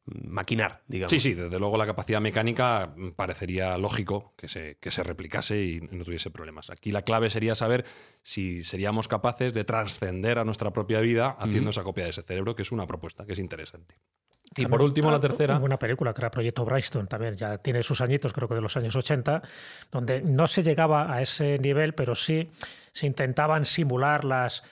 [0.06, 1.12] maquinar, digamos.
[1.12, 5.82] Sí, sí, desde luego la capacidad mecánica parecería lógico que se, que se replicase y
[5.91, 6.71] no tuviese problemas.
[6.71, 7.86] Aquí la clave sería saber
[8.23, 12.56] si seríamos capaces de trascender a nuestra propia vida haciendo esa copia de ese cerebro,
[12.56, 13.93] que es una propuesta que es interesante.
[14.56, 15.58] Y por último, la tercera.
[15.60, 18.76] Una película que era Proyecto Bryston también, ya tiene sus añitos, creo que de los
[18.76, 19.42] años 80,
[19.92, 22.52] donde no se llegaba a ese nivel, pero sí
[22.92, 24.64] se intentaban simular las.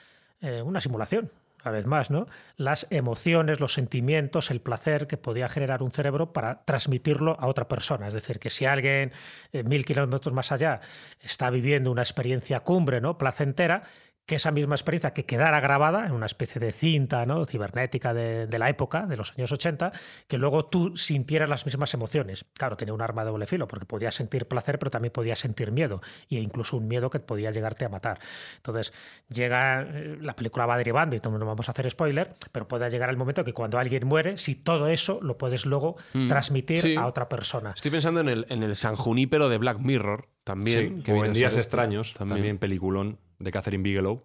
[0.41, 1.31] Eh, una simulación
[1.63, 2.27] una vez más, ¿no?
[2.57, 7.67] las emociones, los sentimientos, el placer que podía generar un cerebro para transmitirlo a otra
[7.67, 8.07] persona.
[8.07, 9.11] Es decir, que si alguien
[9.51, 10.79] eh, mil kilómetros más allá
[11.21, 13.17] está viviendo una experiencia cumbre, ¿no?
[13.17, 13.83] placentera,
[14.29, 17.45] que esa misma experiencia que quedara grabada en una especie de cinta ¿no?
[17.45, 19.91] cibernética de, la época, de los años 80,
[20.27, 22.45] que luego tú sintieras las mismas emociones.
[22.53, 25.71] Claro, tenía un arma de doble filo, porque podías sentir placer, pero también podías sentir
[25.71, 28.19] miedo, e incluso un miedo que podía llegarte a matar.
[28.57, 28.93] Entonces,
[29.29, 33.09] llega, eh, la película va derivando, y no vamos a hacer spoiler, pero puede llegar
[33.09, 37.07] el momento que cuando alguien muere, si todo eso lo puedes luego mm, transmitir a
[37.07, 37.71] otra persona.
[37.75, 41.01] Estoy pensando en el, en el San Junípero de Black Mirror, también.
[41.01, 44.23] que o en Días Extraños, también peliculón de Catherine Bigelow,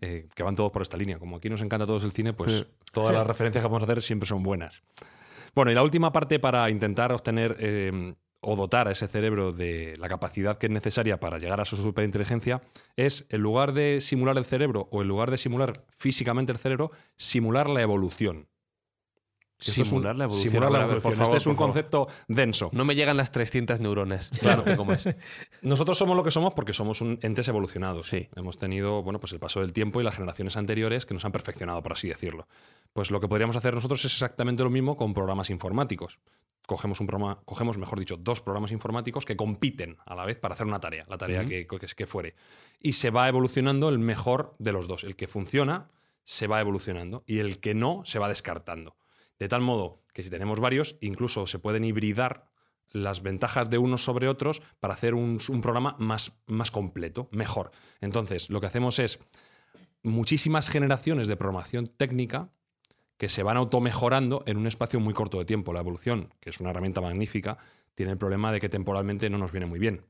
[0.00, 1.18] eh, que van todos por esta línea.
[1.18, 4.02] Como aquí nos encanta todos el cine, pues todas las referencias que vamos a hacer
[4.02, 4.82] siempre son buenas.
[5.54, 9.94] Bueno, y la última parte para intentar obtener eh, o dotar a ese cerebro de
[9.98, 12.62] la capacidad que es necesaria para llegar a su superinteligencia
[12.96, 16.90] es, en lugar de simular el cerebro o en lugar de simular físicamente el cerebro,
[17.16, 18.48] simular la evolución.
[19.58, 20.50] Simular la evolución.
[20.50, 21.22] Simular la evolución.
[21.22, 22.68] este es un concepto denso.
[22.72, 24.30] No me llegan las 300 neuronas.
[24.40, 25.08] Claro, ¿cómo es?
[25.62, 28.08] Nosotros somos lo que somos porque somos un entes evolucionados.
[28.08, 28.28] Sí.
[28.36, 31.32] Hemos tenido bueno, pues el paso del tiempo y las generaciones anteriores que nos han
[31.32, 32.46] perfeccionado, por así decirlo.
[32.92, 36.18] Pues lo que podríamos hacer nosotros es exactamente lo mismo con programas informáticos.
[36.66, 40.54] Cogemos un programa, cogemos, mejor dicho, dos programas informáticos que compiten a la vez para
[40.54, 42.34] hacer una tarea, la tarea que, que, que fuere.
[42.80, 45.04] Y se va evolucionando el mejor de los dos.
[45.04, 45.88] El que funciona
[46.24, 48.96] se va evolucionando y el que no se va descartando.
[49.38, 52.50] De tal modo que si tenemos varios, incluso se pueden hibridar
[52.90, 57.70] las ventajas de unos sobre otros para hacer un, programa más, más completo, mejor.
[58.00, 59.18] Entonces, lo que hacemos es
[60.02, 62.50] muchísimas generaciones de programación técnica
[63.18, 65.72] que se van automejorando en un espacio muy corto de tiempo.
[65.72, 67.56] La evolución, que es una herramienta magnífica,
[67.94, 70.06] tiene el problema de que temporalmente no nos viene muy bien.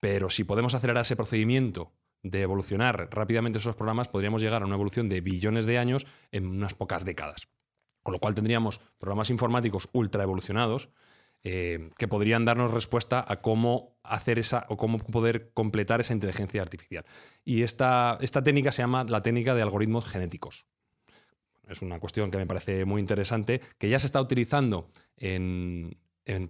[0.00, 1.92] Pero si podemos acelerar ese procedimiento
[2.22, 6.46] de evolucionar rápidamente esos programas, podríamos llegar a una evolución de billones de años en
[6.46, 7.48] unas pocas décadas.
[8.10, 10.88] Con lo cual tendríamos programas informáticos ultra evolucionados
[11.44, 16.60] eh, que podrían darnos respuesta a cómo hacer esa o cómo poder completar esa inteligencia
[16.60, 17.04] artificial.
[17.44, 20.66] Y esta, esta técnica se llama la técnica de algoritmos genéticos.
[21.68, 25.96] Es una cuestión que me parece muy interesante, que ya se está utilizando en,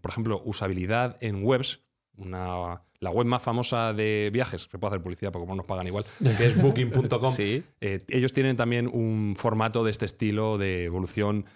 [0.00, 1.82] por ejemplo, usabilidad en webs.
[2.20, 5.86] Una, la web más famosa de viajes, se puede hacer publicidad porque como nos pagan
[5.86, 6.04] igual,
[6.38, 7.32] que es booking.com.
[7.32, 7.62] sí.
[7.80, 11.46] Eh, ellos tienen también un formato de este estilo de evolución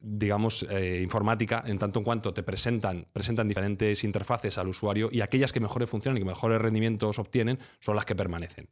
[0.00, 5.20] digamos, eh, informática, en tanto en cuanto te presentan, presentan diferentes interfaces al usuario y
[5.20, 8.68] aquellas que mejores funcionan y que mejores rendimientos obtienen son las que permanecen.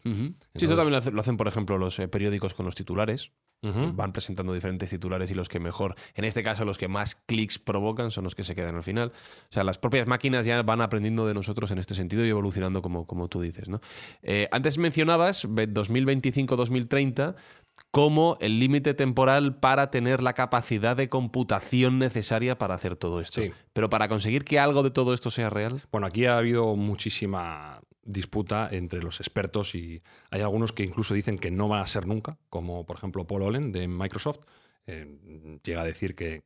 [0.54, 3.30] sí, eso también lo hacen, por ejemplo, los eh, periódicos con los titulares.
[3.62, 7.58] Van presentando diferentes titulares y los que mejor, en este caso los que más clics
[7.58, 9.08] provocan son los que se quedan al final.
[9.08, 12.80] O sea, las propias máquinas ya van aprendiendo de nosotros en este sentido y evolucionando
[12.80, 13.68] como, como tú dices.
[13.68, 13.80] ¿no?
[14.52, 17.34] antes mencionabas 2025-2030
[17.90, 23.40] como el límite temporal para tener la capacidad de computación necesaria para hacer todo esto.
[23.72, 25.82] Pero para conseguir que algo de todo esto sea real.
[25.90, 31.38] Bueno, aquí ha habido muchísima disputa entre los expertos y hay algunos que incluso dicen
[31.38, 34.40] que no van a ser nunca, como por ejemplo Paul Ollen de Microsoft.
[34.86, 36.42] Eh, llega a decir que,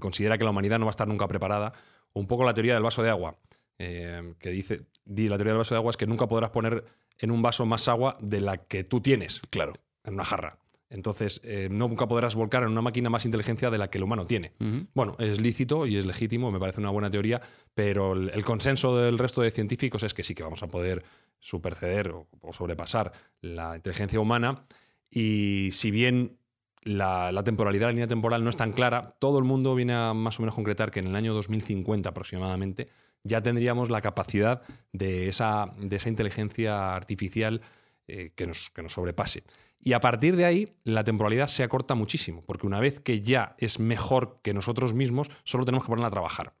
[0.00, 1.72] considera que la humanidad no va a estar nunca preparada.
[2.14, 3.38] Un poco la teoría del vaso de agua,
[3.78, 6.84] eh, que dice, la teoría del vaso de agua es que nunca podrás poner
[7.18, 10.61] en un vaso más agua de la que tú tienes, claro, en una jarra.
[10.92, 14.26] Entonces, eh, nunca podrás volcar en una máquina más inteligencia de la que el humano
[14.26, 14.52] tiene.
[14.92, 17.40] Bueno, es lícito y es legítimo, me parece una buena teoría,
[17.74, 21.02] pero el, consenso del resto de científicos es que sí que vamos a poder
[21.38, 24.66] superceder o, sobrepasar la inteligencia humana.
[25.10, 26.36] Y si bien
[26.82, 30.38] la, temporalidad, la línea temporal no es tan clara, todo el mundo viene a más
[30.38, 32.88] o menos concretar que en el año 2050 aproximadamente
[33.24, 34.60] ya tendríamos la capacidad
[34.92, 37.62] de esa, de esa inteligencia artificial
[38.08, 39.44] eh, que, nos, que nos sobrepase.
[39.84, 43.56] Y a partir de ahí, la temporalidad se acorta muchísimo, porque una vez que ya
[43.58, 46.54] es mejor que nosotros mismos, solo tenemos que ponerla a trabajar.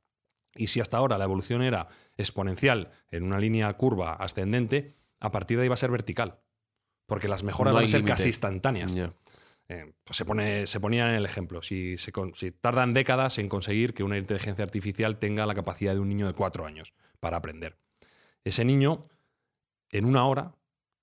[0.56, 5.56] Y si hasta ahora la evolución era exponencial en una línea curva ascendente, a partir
[5.56, 6.40] de ahí va a ser vertical.
[7.06, 8.92] Porque las mejoras van a ser casi instantáneas.
[9.68, 11.62] Eh, pues se, pone, se ponía en el ejemplo.
[11.62, 16.08] Si, si tardan décadas en conseguir que una inteligencia artificial tenga la capacidad de un
[16.08, 17.78] niño de cuatro años para aprender.
[18.42, 19.08] Ese niño,
[19.90, 20.56] en una hora,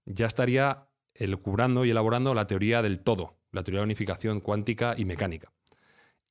[0.05, 0.88] ya estaría
[1.19, 5.51] elucubrando y elaborando la teoría del todo, la teoría de unificación cuántica y mecánica.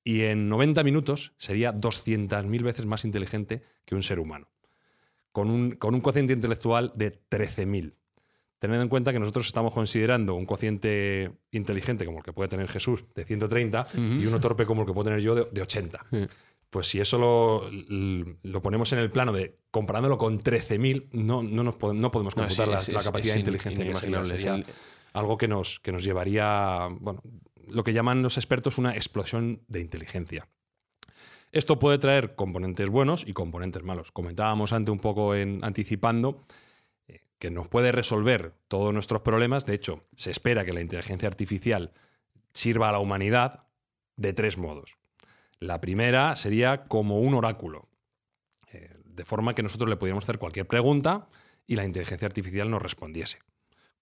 [0.02, 4.48] Y en 90 minutos sería 200.000 veces más inteligente que un ser humano,
[5.32, 7.94] con un, con un cociente intelectual de 13.000.
[8.58, 12.68] Teniendo en cuenta que nosotros estamos considerando un cociente inteligente como el que puede tener
[12.68, 16.06] Jesús de 130 y uno torpe como el que puedo tener yo de, 80.
[16.70, 21.76] Pues si eso lo, ponemos en el plano de comparándolo con 13.000, no, no, nos
[21.94, 24.64] no podemos computar la, capacidad de inteligencia inimaginable.
[25.14, 27.22] algo que nos, que nos llevaría, bueno,
[27.66, 30.48] lo que llaman los expertos una explosión de inteligencia.
[31.52, 34.12] Esto puede traer componentes buenos y componentes malos.
[34.12, 36.44] Comentábamos antes un poco en anticipando
[37.06, 39.64] eh, que nos puede resolver todos nuestros problemas.
[39.64, 41.92] De hecho, se espera que la inteligencia artificial
[42.52, 43.64] sirva a la humanidad
[44.16, 44.98] de tres modos.
[45.60, 47.88] La primera sería como un oráculo,
[48.72, 51.28] eh, de forma que nosotros le pudiéramos hacer cualquier pregunta
[51.66, 53.38] y la inteligencia artificial nos respondiese.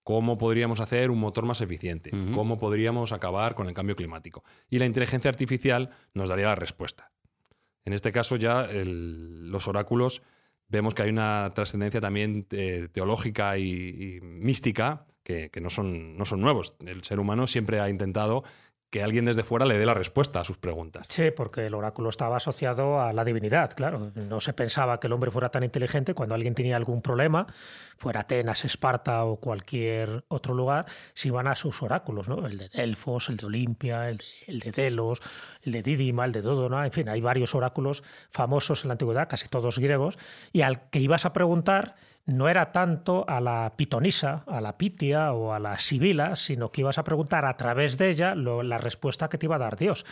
[0.02, 2.12] ¿Cómo podríamos hacer un motor más eficiente?
[2.32, 4.44] ¿Cómo podríamos acabar con el cambio climático?
[4.70, 7.10] Y la inteligencia artificial nos daría la respuesta.
[7.84, 10.22] En este caso ya los oráculos
[10.68, 16.24] vemos que hay una trascendencia también eh, teológica y, mística que, que, no, son, no
[16.24, 16.74] son nuevos.
[16.86, 18.44] El ser humano siempre ha intentado
[18.96, 21.04] que alguien desde fuera le dé la respuesta a sus preguntas.
[21.08, 24.10] Sí, porque el oráculo estaba asociado a la divinidad, claro.
[24.14, 27.46] No se pensaba que el hombre fuera tan inteligente cuando alguien tenía algún problema,
[27.98, 32.46] fuera Atenas, Esparta o cualquier otro lugar, se iban a sus oráculos, ¿no?
[32.46, 35.20] El de Delfos, el de Olimpia, el de, Delos,
[35.62, 39.28] el de Didima, el de Dodona, en fin, hay varios oráculos famosos en la antigüedad,
[39.28, 40.18] casi todos griegos,
[40.54, 45.32] y al que ibas a preguntar no era tanto a la pitonisa, a la pitia
[45.32, 49.28] o a la sibila, sino que ibas a preguntar a través de ella la respuesta
[49.28, 50.04] que te iba a dar Dios.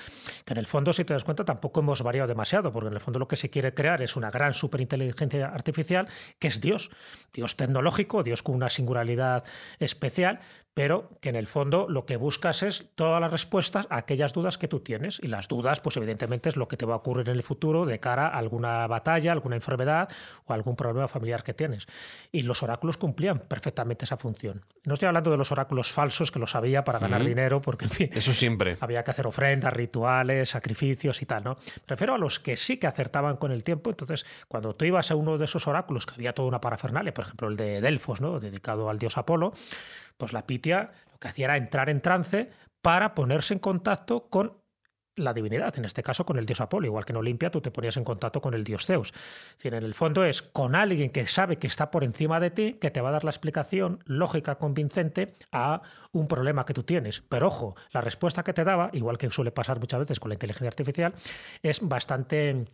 [0.45, 3.01] Que en el fondo, si te das cuenta, tampoco hemos variado demasiado, porque en el
[3.01, 6.07] fondo lo que se quiere crear es una gran superinteligencia artificial
[6.39, 6.91] que es Dios.
[7.33, 9.43] Dios tecnológico, Dios con una singularidad
[9.81, 10.39] especial,
[10.75, 14.59] pero que en el fondo lo que buscas es todas las respuestas a aquellas dudas
[14.59, 15.21] que tú tienes.
[15.23, 17.87] Y las dudas, pues evidentemente es lo que te va a ocurrir en el futuro
[17.87, 20.09] de cara a alguna batalla, alguna enfermedad
[20.47, 21.87] o algún problema familiar que tienes.
[22.33, 24.65] Y los oráculos cumplían perfectamente esa función.
[24.85, 27.91] No estoy hablando de los oráculos falsos que los había para ganar dinero, porque en
[27.91, 28.11] fin.
[28.13, 28.77] Eso siempre.
[28.81, 31.57] Había que hacer ofrendas, rituales, sacrificios y tal, ¿no?
[31.87, 33.91] Prefiero a los que sí que acertaban con el tiempo.
[33.91, 37.25] Entonces, cuando tú ibas a uno de esos oráculos, que había toda una parafernalia, por
[37.27, 38.41] ejemplo, el de Delfos, ¿no?
[38.41, 39.55] Dedicado al dios Apolo
[40.17, 42.51] pues la Pitia lo que hacía era entrar en trance
[42.83, 44.65] para ponerse en contacto con
[45.17, 47.71] la divinidad, en este caso con el dios Apolo, igual que en Olimpia tú te
[47.71, 49.13] ponías en contacto con el dios Zeus.
[49.59, 52.73] Es en el fondo es con alguien que sabe que está por encima de ti,
[52.75, 57.23] que te va a dar la explicación lógica, convincente a un problema que tú tienes.
[57.29, 60.35] Pero ojo, la respuesta que te daba, igual que suele pasar muchas veces con la
[60.35, 61.15] inteligencia artificial,
[61.63, 62.67] es bastante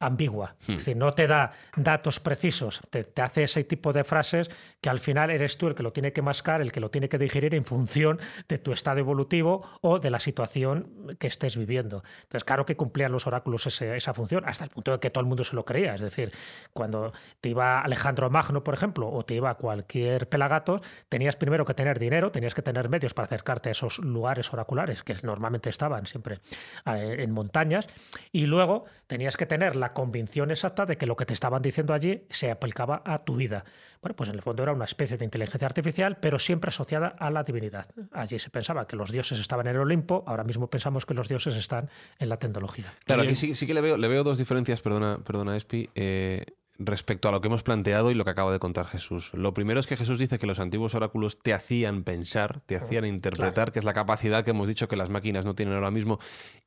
[0.00, 0.56] ambigua.
[0.66, 0.72] Hmm.
[0.72, 4.98] Es decir, no te da datos precisos, te, hace ese tipo de frases que al
[4.98, 7.54] final eres tú el que lo tiene que mascar, el que lo tiene que digerir
[7.54, 12.02] en función de tu estado evolutivo o de la situación que estés viviendo.
[12.22, 15.26] Entonces, claro que cumplían los oráculos esa función, hasta el punto de que todo el
[15.26, 15.94] mundo se lo creía.
[15.94, 16.32] Es decir,
[16.72, 21.74] cuando te iba Alejandro Magno, por ejemplo, o te iba cualquier pelagato, tenías primero que
[21.74, 26.06] tener dinero, tenías que tener medios para acercarte a esos lugares oraculares que normalmente estaban
[26.06, 26.40] siempre
[26.86, 27.88] eh, en montañas,
[28.32, 31.94] y luego tenías que tener la convicción exacta de que lo que te estaban diciendo
[31.94, 33.64] allí se aplicaba a tu vida.
[34.00, 37.30] Bueno, pues en el fondo era una especie de inteligencia artificial, pero siempre asociada a
[37.30, 37.88] la divinidad.
[38.12, 41.28] Allí se pensaba que los dioses estaban en el Olimpo, ahora mismo pensamos que los
[41.28, 42.92] dioses están en la tecnología.
[43.04, 45.90] Claro, aquí sí, que le veo, le veo dos diferencias, perdona, perdona Espi.
[45.94, 46.44] Eh,
[46.78, 49.32] respecto a lo que hemos planteado y lo que acaba de contar Jesús.
[49.34, 53.04] Lo primero es que Jesús dice que los antiguos oráculos te hacían pensar, te hacían
[53.04, 56.18] interpretar, que es la capacidad que hemos dicho que las máquinas no tienen ahora mismo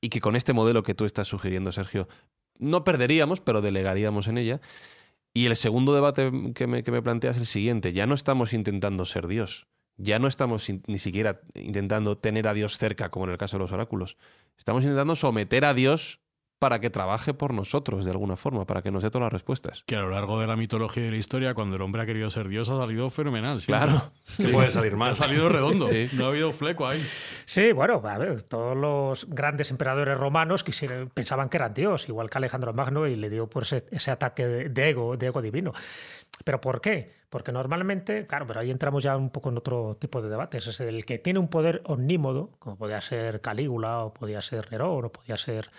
[0.02, 2.10] y que con este modelo que tú estás sugiriendo, Sergio,
[2.62, 4.62] no perderíamos, pero delegaríamos en ella.
[5.34, 7.92] Y el segundo debate que me, que me plantea es el siguiente.
[7.92, 9.68] Ya no estamos intentando ser Dios.
[9.98, 13.64] Ya no estamos ni siquiera intentando tener a Dios cerca, como en el caso de
[13.64, 14.18] los oráculos.
[14.58, 16.22] Estamos intentando someter a Dios
[16.62, 19.84] para que trabaje por nosotros de alguna forma, para que nos dé todas las respuestas.
[19.88, 22.06] Que a lo largo de la mitología y de la historia, cuando el hombre ha
[22.06, 23.60] querido ser Dios, ha salido fenomenal.
[23.66, 24.12] Claro.
[24.38, 25.14] Que puede salir mal.
[25.14, 25.90] Ha salido redondo.
[26.14, 27.04] No ha habido fleco ahí.
[27.46, 32.30] Sí, bueno, a ver, todos los grandes emperadores romanos quisieron, pensaban que eran Dios, igual
[32.30, 35.74] que Alejandro Magno, y le dio por ese, ese ataque de ego, de ego divino.
[36.44, 37.12] ¿Pero por qué?
[37.32, 40.68] Porque normalmente, claro, pero ahí entramos ya un poco en otro tipo de debates.
[40.68, 45.06] Es el que tiene un poder omnímodo, como podía ser Calígula, o podía ser Nerón,
[45.06, 45.72] o podía ser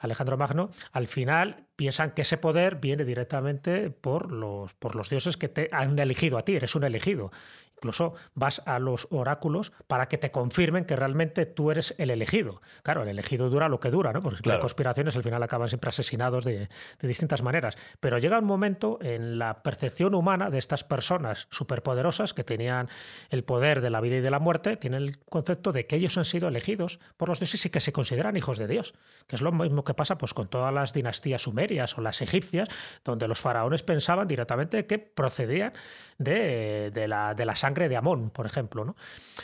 [0.00, 5.38] Alejandro Magno, al final piensan que ese poder viene directamente por los, por los dioses
[5.38, 7.30] que te han elegido a ti, eres un elegido.
[7.78, 12.60] Incluso vas a los oráculos para que te confirmen que realmente tú eres el elegido.
[12.82, 14.20] Claro, el elegido dura lo que dura, ¿no?
[14.20, 16.68] Porque las conspiraciones al final acaban siempre asesinados de,
[16.98, 17.78] de, distintas maneras.
[17.98, 22.90] Pero llega un momento en la percepción humana de estas personas superpoderosas que tenían
[23.30, 26.18] el poder de la vida y de la muerte, tienen el concepto de que ellos
[26.18, 28.92] han sido elegidos por los dioses y que se consideran hijos de Dios.
[29.26, 32.68] Que es lo mismo que pasa pues, con todas las dinastías sumerias o las egipcias,
[33.04, 35.72] donde los faraones pensaban directamente que procedían
[36.18, 38.84] de, de la, de la sangre de Amón, por ejemplo.
[38.84, 38.96] ¿no?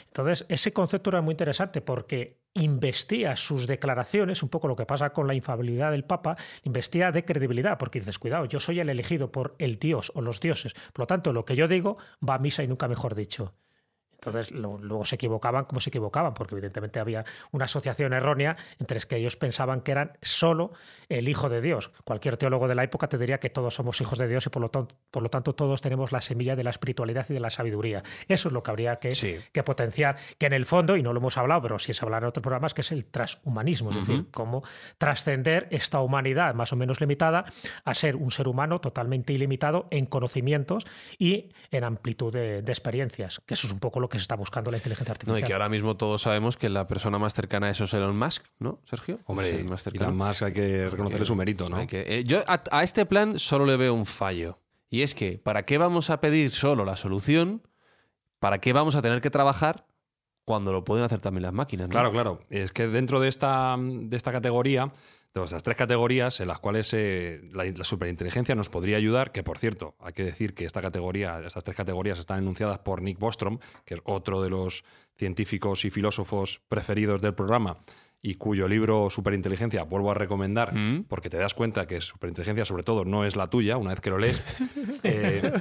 [0.07, 5.11] Entonces, ese concepto era muy interesante porque investía sus declaraciones, un poco lo que pasa
[5.11, 9.31] con la infabilidad del Papa, investía de credibilidad, porque dices, cuidado, yo soy el elegido
[9.31, 12.39] por el Dios o los dioses, por lo tanto, lo que yo digo va a
[12.39, 13.55] misa y nunca mejor dicho.
[14.27, 19.16] Entonces luego se equivocaban como se equivocaban, porque evidentemente había una asociación errónea entre que
[19.16, 20.72] ellos pensaban que eran solo
[21.09, 21.93] el Hijo de Dios.
[22.05, 24.62] Cualquier teólogo de la época te diría que todos somos hijos de Dios y por
[24.62, 27.51] lo, tanto, por lo tanto todos tenemos la semilla de la espiritualidad y de la
[27.51, 28.03] sabiduría.
[28.27, 31.20] Eso es lo que habría que, que potenciar, que en el fondo, y no lo
[31.20, 34.27] hemos hablado, pero sí se hablará en otros programas, que es el transhumanismo, es decir,
[34.31, 34.62] cómo
[34.99, 37.45] trascender esta humanidad más o menos limitada
[37.85, 40.87] a ser un ser humano totalmente ilimitado en conocimientos
[41.18, 44.37] y en amplitud de, de experiencias, que eso es un poco lo que se está
[44.37, 45.41] buscando la inteligencia artificial.
[45.41, 47.95] No, y que ahora mismo todos sabemos que la persona más cercana a eso es
[47.95, 49.17] Elon Musk, ¿no, Sergio?
[49.27, 51.79] Hombre, más Elon Musk hay que reconocerle su mérito, ¿no?
[51.91, 54.59] Eh, yo a, este plan solo le veo un fallo.
[54.89, 57.62] Y es que, ¿para qué vamos a pedir solo la solución?
[58.39, 59.87] ¿Para qué vamos a tener que trabajar
[60.45, 61.89] cuando lo pueden hacer también las máquinas?
[61.89, 62.41] Claro, claro.
[62.51, 64.93] Es que dentro de esta, de esta categoría
[65.41, 69.59] de estas tres categorías en las cuales eh, la, superinteligencia nos podría ayudar, que por
[69.59, 73.59] cierto, hay que decir que esta categoría, estas tres categorías están enunciadas por Nick Bostrom,
[73.84, 74.84] que es otro de los
[75.16, 77.78] científicos y filósofos preferidos del programa
[78.22, 81.05] y cuyo libro Superinteligencia vuelvo a recomendar mm.
[81.05, 84.11] porque te das cuenta que Superinteligencia sobre todo no es la tuya una vez que
[84.11, 84.43] lo lees.
[85.09, 85.53] Eh,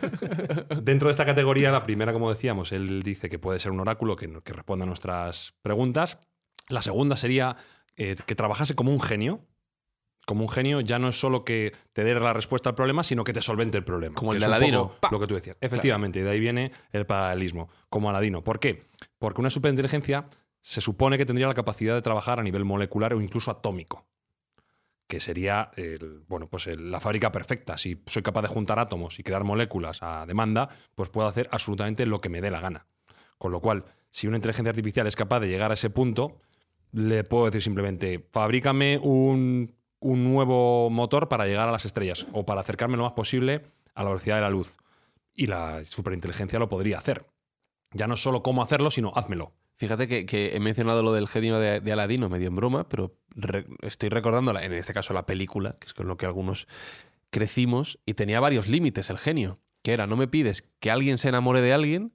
[0.82, 4.16] dentro de esta categoría, la primera, como decíamos, él dice que puede ser un oráculo
[4.16, 6.18] que, que responda a nuestras preguntas.
[6.68, 7.56] La segunda sería
[7.98, 9.46] eh, que trabajase como un genio,
[10.26, 13.24] como un genio ya no es solo que te dé la respuesta al problema, sino
[13.24, 14.16] que te solvente el problema.
[14.16, 14.96] Como el de Aladino.
[15.12, 15.58] Lo que tú decías.
[15.62, 18.44] Efectivamente, y de ahí viene el paralelismo, como Aladino.
[18.44, 18.86] ¿Por qué?
[19.18, 20.28] Porque una superinteligencia
[20.62, 24.08] se supone que tendría la capacidad de trabajar a nivel molecular o incluso atómico,
[25.08, 25.70] que sería
[26.28, 27.78] bueno, pues la fábrica perfecta.
[27.78, 32.08] Si soy capaz de juntar átomos y crear moléculas a demanda, pues puedo hacer absolutamente
[32.08, 32.88] lo que me dé la gana.
[33.38, 36.40] Con lo cual, si una inteligencia artificial es capaz de llegar a ese punto,
[36.94, 39.76] le puedo decir simplemente, fabrícame un
[40.06, 43.64] un nuevo motor para llegar a las estrellas o para acercarme lo más posible
[43.96, 44.78] a la velocidad de la luz.
[45.34, 47.26] Y la superinteligencia lo podría hacer.
[47.92, 49.54] Ya no solo cómo hacerlo, sino házmelo.
[49.78, 53.18] Fíjate que, he mencionado lo del genio de, Aladino medio en broma, pero
[53.82, 56.68] estoy recordando, en este caso, la película, que es con lo que algunos
[57.32, 61.30] crecimos, y tenía varios límites el genio, que era, no me pides que alguien se
[61.30, 62.14] enamore de alguien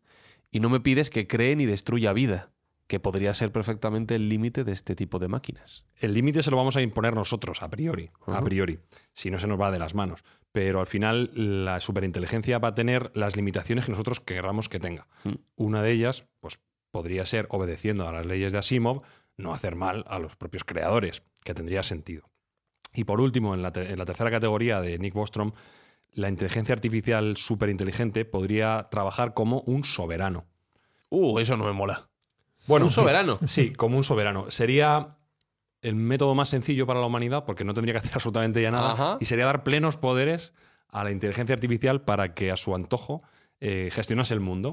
[0.53, 2.53] y no me pides que cree ni destruya vida.
[2.91, 5.86] Que podría ser perfectamente el límite de este tipo de máquinas.
[5.95, 8.80] El límite se lo vamos a imponer nosotros, a priori, a priori,
[9.12, 10.24] si no se nos va de las manos.
[10.51, 11.30] Pero al final
[11.64, 15.07] la superinteligencia va a tener las limitaciones que nosotros queramos que tenga.
[15.22, 15.34] Mm.
[15.55, 16.59] Una de ellas, pues
[16.91, 19.03] podría ser, obedeciendo a las leyes de Asimov,
[19.36, 22.28] no hacer mal a los propios creadores, que tendría sentido.
[22.93, 25.53] Y por último, en la, tercera categoría de Nick Bostrom,
[26.12, 30.49] la inteligencia artificial superinteligente podría trabajar como un soberano.
[31.09, 32.09] Uh, eso no me mola.
[32.70, 33.38] Bueno, un soberano.
[33.46, 34.50] Sí, como un soberano.
[34.50, 35.08] Sería
[35.82, 39.18] el método más sencillo para la humanidad porque no tendría que hacer absolutamente ya nada
[39.20, 40.52] y sería dar plenos poderes
[40.88, 43.22] a la inteligencia artificial para que a su antojo
[43.60, 44.70] eh, gestionase el mundo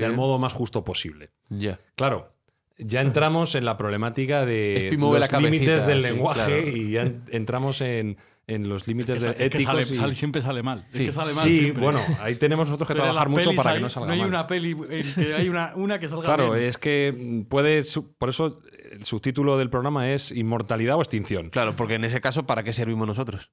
[0.00, 1.30] del modo más justo posible.
[1.50, 1.78] Ya.
[1.94, 2.32] Claro,
[2.78, 8.16] ya entramos en la problemática de los límites del lenguaje y ya entramos en,
[8.46, 9.90] los límites de éticos.
[9.90, 10.86] Que siempre sale mal.
[10.92, 14.18] Sí, bueno, ahí tenemos nosotros que trabajar mucho para que no salga mal.
[14.18, 14.76] No hay una peli
[15.14, 17.82] que hay una, una que salga Claro, es que puede.
[18.18, 18.60] Por eso
[18.92, 21.50] el subtítulo del programa es Inmortalidad o Extinción.
[21.50, 23.50] Claro, porque en ese caso, ¿para qué servimos nosotros?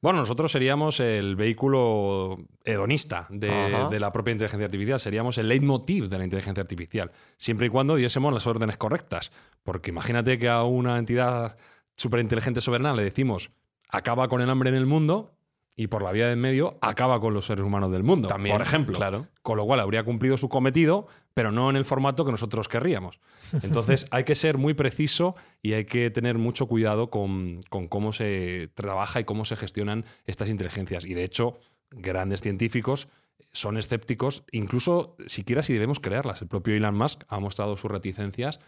[0.00, 6.18] Bueno, nosotros seríamos el vehículo hedonista de, la propia inteligencia artificial, seríamos el leitmotiv de
[6.18, 9.30] la inteligencia artificial, siempre y cuando diésemos las órdenes correctas.
[9.62, 11.56] Porque imagínate que a una entidad
[11.96, 13.52] superinteligente soberana le decimos
[13.92, 15.36] acaba con el hambre en el mundo
[15.76, 18.66] y por la vía del medio acaba con los seres humanos del mundo, También, por
[18.66, 18.96] ejemplo.
[18.96, 19.28] Claro.
[19.42, 23.20] Con lo cual habría cumplido su cometido, pero no en el formato que nosotros querríamos.
[23.62, 28.12] Entonces hay que ser muy preciso y hay que tener mucho cuidado con, con cómo
[28.12, 31.06] se trabaja y cómo se gestionan estas inteligencias.
[31.06, 31.58] Y de hecho,
[31.90, 33.08] grandes científicos
[33.52, 36.42] son escépticos, incluso siquiera si debemos crearlas.
[36.42, 38.60] El propio Elon Musk ha mostrado sus reticencias.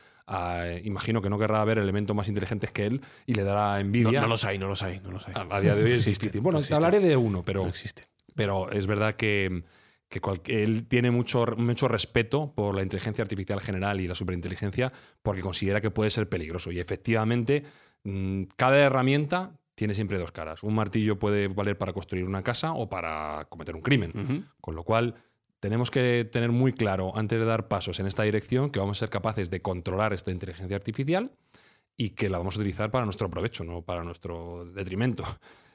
[0.83, 4.21] imagino que no querrá ver elementos más inteligentes que él y le dará envidia.
[4.21, 5.35] No, los hay, no los hay, no los hay.
[5.37, 6.41] A, día de hoy es difícil.
[6.41, 8.09] Bueno, te hablaré de uno, pero, existe.
[8.35, 9.65] pero es verdad que,
[10.09, 15.41] que él tiene mucho, mucho respeto por la inteligencia artificial general y la superinteligencia porque
[15.41, 16.71] considera que puede ser peligroso.
[16.73, 17.65] Y efectivamente,
[18.05, 20.63] mm, cada herramienta tiene siempre dos caras.
[20.63, 24.49] Un martillo puede valer para construir una casa o para cometer un crimen.
[24.61, 25.15] Con lo cual,
[25.61, 29.01] tenemos que tener muy claro, antes de dar pasos en esta dirección, que vamos a
[29.01, 31.33] ser capaces de controlar esta inteligencia artificial
[31.97, 35.25] y que la vamos a utilizar para nuestro provecho, no para nuestro detrimento.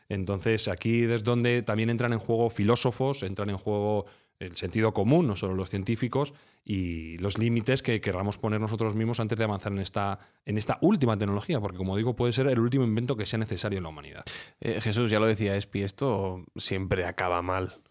[0.09, 4.05] Entonces, aquí es donde también entran en juego filósofos, entran en juego
[4.39, 6.33] el sentido común, no solo los científicos,
[6.63, 10.77] y los límites que querramos poner nosotros mismos antes de avanzar en esta, en esta
[10.81, 13.89] última tecnología, porque como digo, puede ser el último invento que sea necesario en la
[13.89, 14.23] humanidad.
[14.61, 17.81] Eh, Jesús, ya lo decía Espi, esto siempre acaba mal.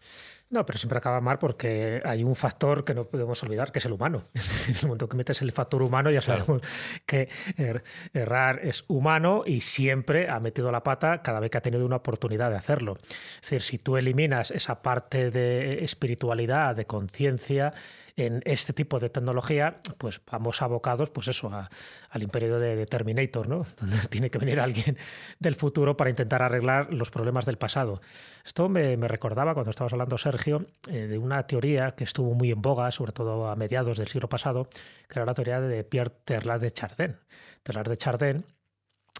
[0.51, 3.85] No, pero siempre acaba mal porque hay un factor que no podemos olvidar, que es
[3.85, 4.23] el humano.
[4.67, 6.63] en el momento que metes el factor humano, ya sabemos
[7.05, 7.83] que er,
[8.13, 11.97] errar es humano y siempre ha metido la pata cada vez que ha tenido una
[11.97, 12.97] oportunidad de hacerlo.
[13.35, 17.73] Es decir, si tú eliminas esa parte de espiritualidad, de conciencia,
[18.25, 21.51] en este tipo de tecnología, pues vamos abocados, pues eso,
[22.09, 23.65] al imperio de, Terminator, ¿no?
[23.79, 24.97] Donde tiene que venir alguien
[25.39, 28.01] del futuro para intentar arreglar los problemas del pasado.
[28.45, 32.61] Esto me, recordaba cuando estabas hablando, Sergio, eh, de una teoría que estuvo muy en
[32.61, 34.69] boga, sobre todo a mediados del siglo pasado,
[35.07, 37.15] que era la teoría de Pierre Terlas de Chardin.
[37.63, 38.45] Terlas de Chardin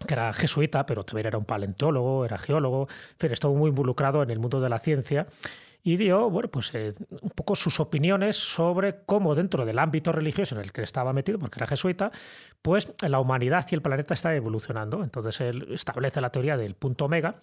[0.06, 2.88] que era jesuita, pero también era un paleontólogo, era geólogo,
[3.18, 5.26] pero estuvo muy involucrado en el mundo de la ciencia
[5.82, 10.54] y dio bueno, pues, eh, un poco sus opiniones sobre cómo dentro del ámbito religioso
[10.54, 12.10] en el que estaba metido, porque era jesuita,
[12.62, 15.02] pues la humanidad y el planeta está evolucionando.
[15.02, 17.42] Entonces él establece la teoría del punto omega,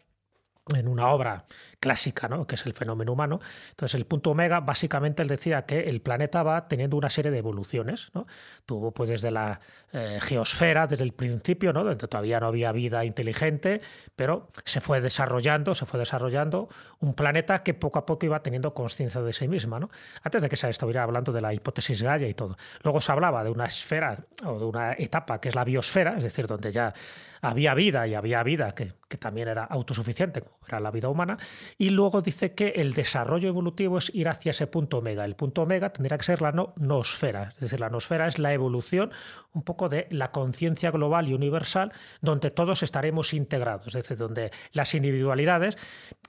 [0.76, 1.45] en una obra
[1.80, 2.45] clásica, ¿no?
[2.45, 3.39] que es el fenómeno humano.
[3.70, 7.38] Entonces, el punto omega, básicamente, él decía que el planeta va teniendo una serie de
[7.38, 8.09] evoluciones.
[8.13, 8.26] ¿no?
[8.65, 9.59] Tuvo pues desde la
[9.93, 11.84] eh, geosfera, desde el principio, ¿no?
[11.84, 13.82] donde todavía no había vida inteligente,
[14.15, 16.68] pero se fue desarrollando, se fue desarrollando
[16.99, 19.80] un planeta que poco a poco iba teniendo conciencia de sí misma.
[19.80, 19.89] ¿no?
[20.24, 22.57] Antes de que se estuviera hablando de la hipótesis Gaia y todo.
[22.84, 26.24] Luego se hablaba de una esfera o de una etapa que es la biosfera, es
[26.24, 26.93] decir, donde ya
[27.41, 31.38] había vida y había vida que, también era autosuficiente, era la vida humana,
[31.78, 35.26] y luego dice que el desarrollo evolutivo es ir hacia ese punto omega.
[35.26, 38.53] El punto omega tendría que ser la no nosfera, es decir, la nosfera es la
[38.53, 39.11] evolución
[39.53, 41.91] un poco de la conciencia global y universal
[42.22, 45.78] donde todos estaremos integrados, es decir, donde las individualidades,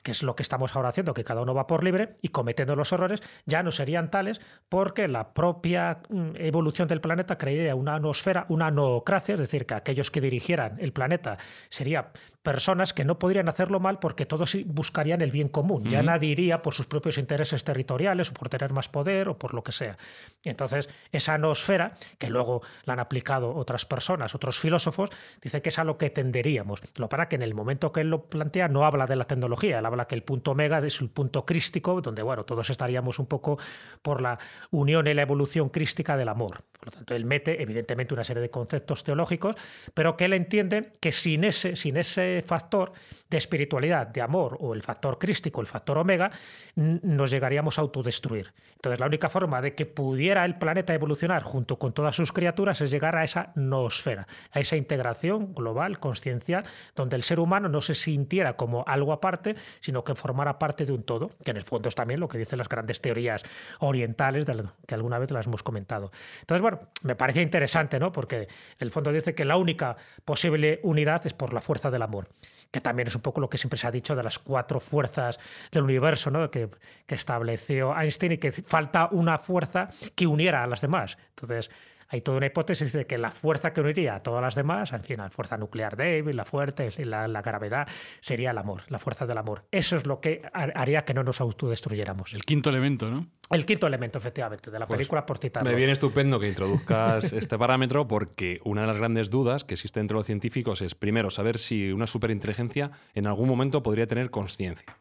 [0.03, 2.76] que es lo que estamos ahora haciendo, que cada uno va por libre y cometiendo
[2.76, 7.99] los errores, ya no serían tales porque la propia mm, evolución del planeta crearía una
[7.99, 12.12] nosfera, una noocracia, es decir, que aquellos que dirigieran el planeta sería
[12.49, 15.84] personas que no podrían hacerlo mal porque todos buscarían el bien común.
[15.84, 19.53] Ya nadie iría por sus propios intereses territoriales o por tener más poder o por
[19.53, 19.99] lo que sea.
[20.42, 25.11] Y entonces, esa noosfera, que luego la han aplicado otras personas, otros filósofos,
[25.42, 26.80] dice que es a lo que tenderíamos.
[26.96, 29.80] Lo para que en el momento que él lo plantea no habla de la tecnología,
[29.80, 33.26] él habla que el punto omega es el punto crístico, donde bueno, todos estaríamos un
[33.26, 33.59] poco
[34.01, 34.38] por la
[34.70, 36.64] unión y la evolución crística del amor.
[36.79, 39.57] Por lo tanto, él mete, evidentemente, una serie de conceptos teológicos,
[39.95, 42.93] pero que él entiende que sin ese, sin ese factor
[43.29, 46.31] de espiritualidad, de amor, o el factor crístico, el factor omega,
[46.76, 48.53] nos llegaríamos a autodestruir.
[48.76, 52.81] Entonces, la única forma de que pudiera el planeta evolucionar junto con todas sus criaturas
[52.81, 56.64] es llegar a esa noosfera, a esa integración global, consciencial,
[56.95, 60.93] donde el ser humano no se sintiera como algo aparte, sino que formara parte de
[60.93, 63.43] un todo, que en el fondo es también lo que dicen las grandes teorías
[63.81, 64.47] orientales,
[64.87, 66.11] que alguna vez las hemos comentado.
[66.41, 66.62] Entonces,
[67.03, 68.12] me parecía interesante, ¿no?
[68.12, 68.49] Porque en
[68.79, 72.29] el fondo dice que la única posible unidad es por la fuerza del amor,
[72.71, 75.39] que también es un poco lo que siempre se ha dicho de las cuatro fuerzas
[75.73, 76.51] del universo, ¿no?
[76.51, 76.69] Que,
[77.07, 81.19] que estableció Einstein y que falta una fuerza que uniera a las demás.
[81.31, 81.71] Entonces,
[82.09, 85.03] hay toda una hipótesis de que la fuerza que uniría a todas las demás, en
[85.03, 87.87] fin, la fuerza nuclear débil, la fuerte, la, la gravedad,
[88.21, 89.67] sería el amor, la fuerza del amor.
[89.71, 92.33] Eso es lo que haría que no nos autodestruyéramos.
[92.33, 93.27] El quinto elemento, ¿no?
[93.51, 95.71] El quinto elemento, efectivamente, de la pues película por citarlo.
[95.71, 100.01] Me viene estupendo que introduzcas este parámetro porque una de las grandes dudas que existe
[100.01, 104.99] entre los científicos es, primero, saber si una superinteligencia en algún momento podría tener conciencia.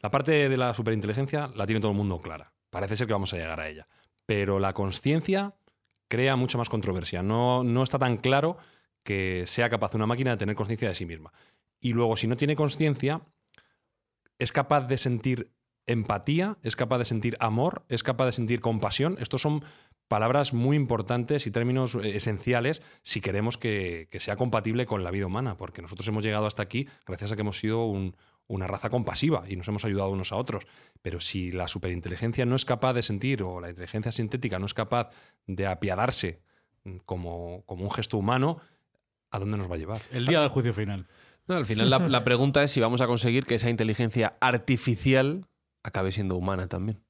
[0.00, 2.52] La parte de la superinteligencia la tiene todo el mundo clara.
[2.70, 3.88] Parece ser que vamos a llegar a ella.
[4.26, 5.54] Pero la conciencia
[6.08, 7.22] crea mucha más controversia.
[7.22, 8.56] No, no está tan claro
[9.04, 11.32] que sea capaz una máquina de tener conciencia de sí misma.
[11.80, 13.22] Y luego, si no tiene conciencia,
[14.38, 15.52] es capaz de sentir
[15.86, 19.16] empatía, es capaz de sentir amor, es capaz de sentir compasión.
[19.20, 19.62] Estos son
[20.08, 25.10] palabras muy importantes y términos eh, esenciales si queremos que, que, sea compatible con la
[25.10, 28.16] vida humana, porque nosotros hemos llegado hasta aquí gracias a que hemos sido un,
[28.48, 30.66] una raza compasiva y nos hemos ayudado unos a otros.
[31.02, 34.74] Pero si la superinteligencia no es capaz de sentir o la inteligencia sintética no es
[34.74, 35.10] capaz
[35.46, 36.40] de apiadarse
[37.04, 38.58] como, como un gesto humano,
[39.30, 40.02] ¿a dónde nos va a llevar?
[40.10, 41.06] El día del juicio final.
[41.46, 45.46] al final la, la pregunta es si vamos a conseguir que esa inteligencia artificial
[45.82, 47.00] acabe siendo humana también.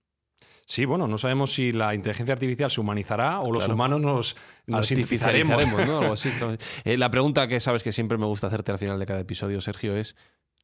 [0.69, 4.37] Sí, bueno, no sabemos si la inteligencia artificial se humanizará o los humanos nos,
[4.67, 4.91] nos
[5.89, 6.15] ¿no?
[6.85, 9.63] Eh, la pregunta que sabes que siempre me gusta hacerte al final de cada episodio,
[9.63, 10.15] Sergio, es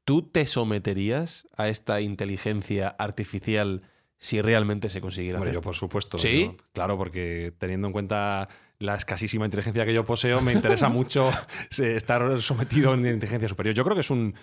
[0.04, 3.82] ¿Tú te someterías a esta inteligencia artificial
[4.24, 6.18] si realmente se consiguiera Yo, por supuesto.
[6.18, 6.56] ¿Sí?
[6.72, 8.48] claro, porque teniendo en cuenta
[8.78, 11.30] la escasísima inteligencia que yo poseo, me interesa mucho
[11.70, 13.74] estar sometido a una inteligencia superior.
[13.74, 14.34] Yo creo que es un,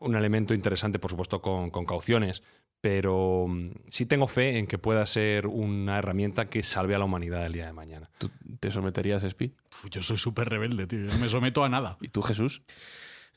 [0.00, 2.42] elemento interesante, por supuesto, con, cauciones,
[2.80, 7.04] pero mm, sí tengo fe en que pueda ser una herramienta que salve a la
[7.04, 8.10] humanidad el día de mañana.
[8.16, 8.30] ¿Tú
[8.60, 9.54] te someterías, Spi?
[9.90, 11.00] Yo soy súper rebelde, tío.
[11.00, 11.98] No me someto a nada.
[12.00, 12.62] ¿Y tú, Jesús?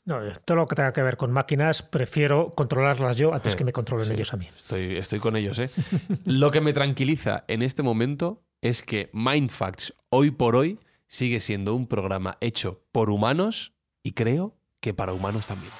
[0.06, 3.72] No, todo lo que tenga que ver con máquinas, prefiero controlarlas yo antes que me
[3.72, 4.48] controlen ellos a mí.
[4.56, 5.68] Estoy, estoy con ellos, ¿eh?
[6.24, 10.78] lo que me tranquiliza en este momento es que Mindfacts, hoy por hoy,
[11.08, 15.72] sigue siendo un programa hecho por humanos y creo que para humanos también.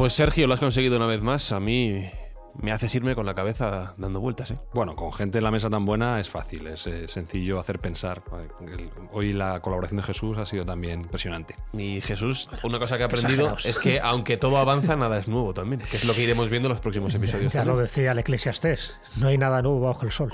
[0.00, 1.52] Pues Sergio, lo has conseguido una vez más.
[1.52, 2.08] A mí
[2.58, 4.50] me haces irme con la cabeza dando vueltas.
[4.50, 4.58] ¿eh?
[4.72, 8.22] Bueno, con gente en la mesa tan buena es fácil, es eh, sencillo hacer pensar.
[9.12, 11.54] Hoy la colaboración de Jesús ha sido también impresionante.
[11.74, 15.52] Y Jesús, una cosa que he aprendido es que aunque todo avanza, nada es nuevo
[15.52, 17.52] también, que es lo que iremos viendo en los próximos episodios.
[17.52, 20.32] Ya, lo decía el Eclesiastés, no hay nada nuevo bajo el sol.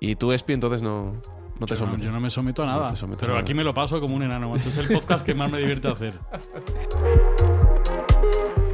[0.00, 1.20] Y tú, Espi, entonces no,
[1.60, 2.02] no te sometes.
[2.02, 2.94] yo no me someto a nada.
[3.20, 4.56] pero aquí me lo paso como un enano.
[4.56, 6.18] Es el podcast que más me divierte hacer.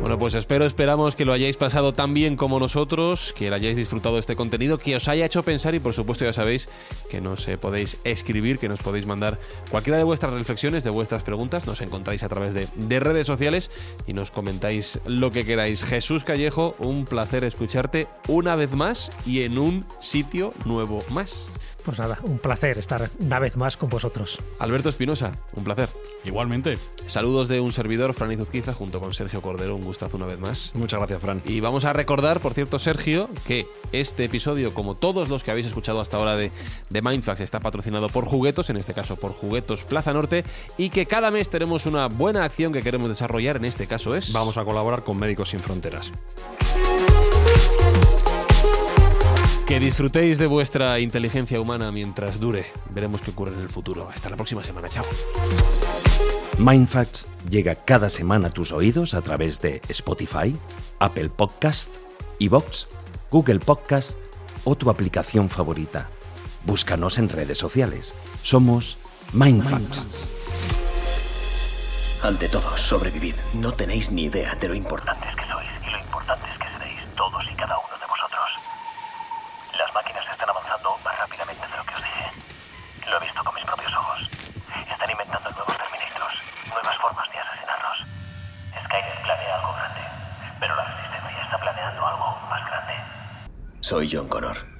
[0.00, 4.14] Bueno, pues espero, esperamos que lo hayáis pasado tan bien como nosotros, que hayáis disfrutado
[4.14, 6.70] de este contenido, que os haya hecho pensar y por supuesto ya sabéis
[7.10, 9.38] que nos eh, podéis escribir, que nos podéis mandar
[9.70, 13.70] cualquiera de vuestras reflexiones, de vuestras preguntas, nos encontráis a través de, de redes sociales
[14.06, 15.84] y nos comentáis lo que queráis.
[15.84, 21.50] Jesús Callejo, un placer escucharte una vez más y en un sitio nuevo más.
[21.84, 24.38] Pues nada, un placer estar una vez más con vosotros.
[24.58, 25.88] Alberto Espinosa, un placer.
[26.24, 26.78] Igualmente.
[27.06, 29.74] Saludos de un servidor, Fran Izuzquiza, junto con Sergio Cordero.
[29.74, 30.72] Un gustazo una vez más.
[30.74, 31.40] Muchas gracias, Fran.
[31.46, 35.66] Y vamos a recordar, por cierto, Sergio, que este episodio, como todos los que habéis
[35.66, 36.52] escuchado hasta ahora de,
[36.90, 40.44] de Mindfax, está patrocinado por Juguetos, en este caso por Juguetos Plaza Norte,
[40.76, 43.56] y que cada mes tenemos una buena acción que queremos desarrollar.
[43.56, 44.32] En este caso es.
[44.32, 46.12] Vamos a colaborar con Médicos Sin Fronteras.
[49.70, 52.66] Que disfrutéis de vuestra inteligencia humana mientras dure.
[52.90, 54.10] Veremos qué ocurre en el futuro.
[54.12, 54.88] Hasta la próxima semana.
[54.88, 55.04] Chao.
[56.58, 60.56] Mindfacts llega cada semana a tus oídos a través de Spotify,
[60.98, 61.98] Apple Podcast,
[62.40, 62.88] Evox,
[63.30, 64.18] Google Podcast
[64.64, 66.10] o tu aplicación favorita.
[66.64, 68.16] Búscanos en redes sociales.
[68.42, 68.98] Somos
[69.32, 70.04] Mindfacts.
[72.24, 73.36] Ante todo, sobrevivid.
[73.54, 77.44] No tenéis ni idea de lo importantes que sois y lo importantes que seréis todos
[77.48, 77.89] y cada uno
[93.90, 94.79] Soy John Connor.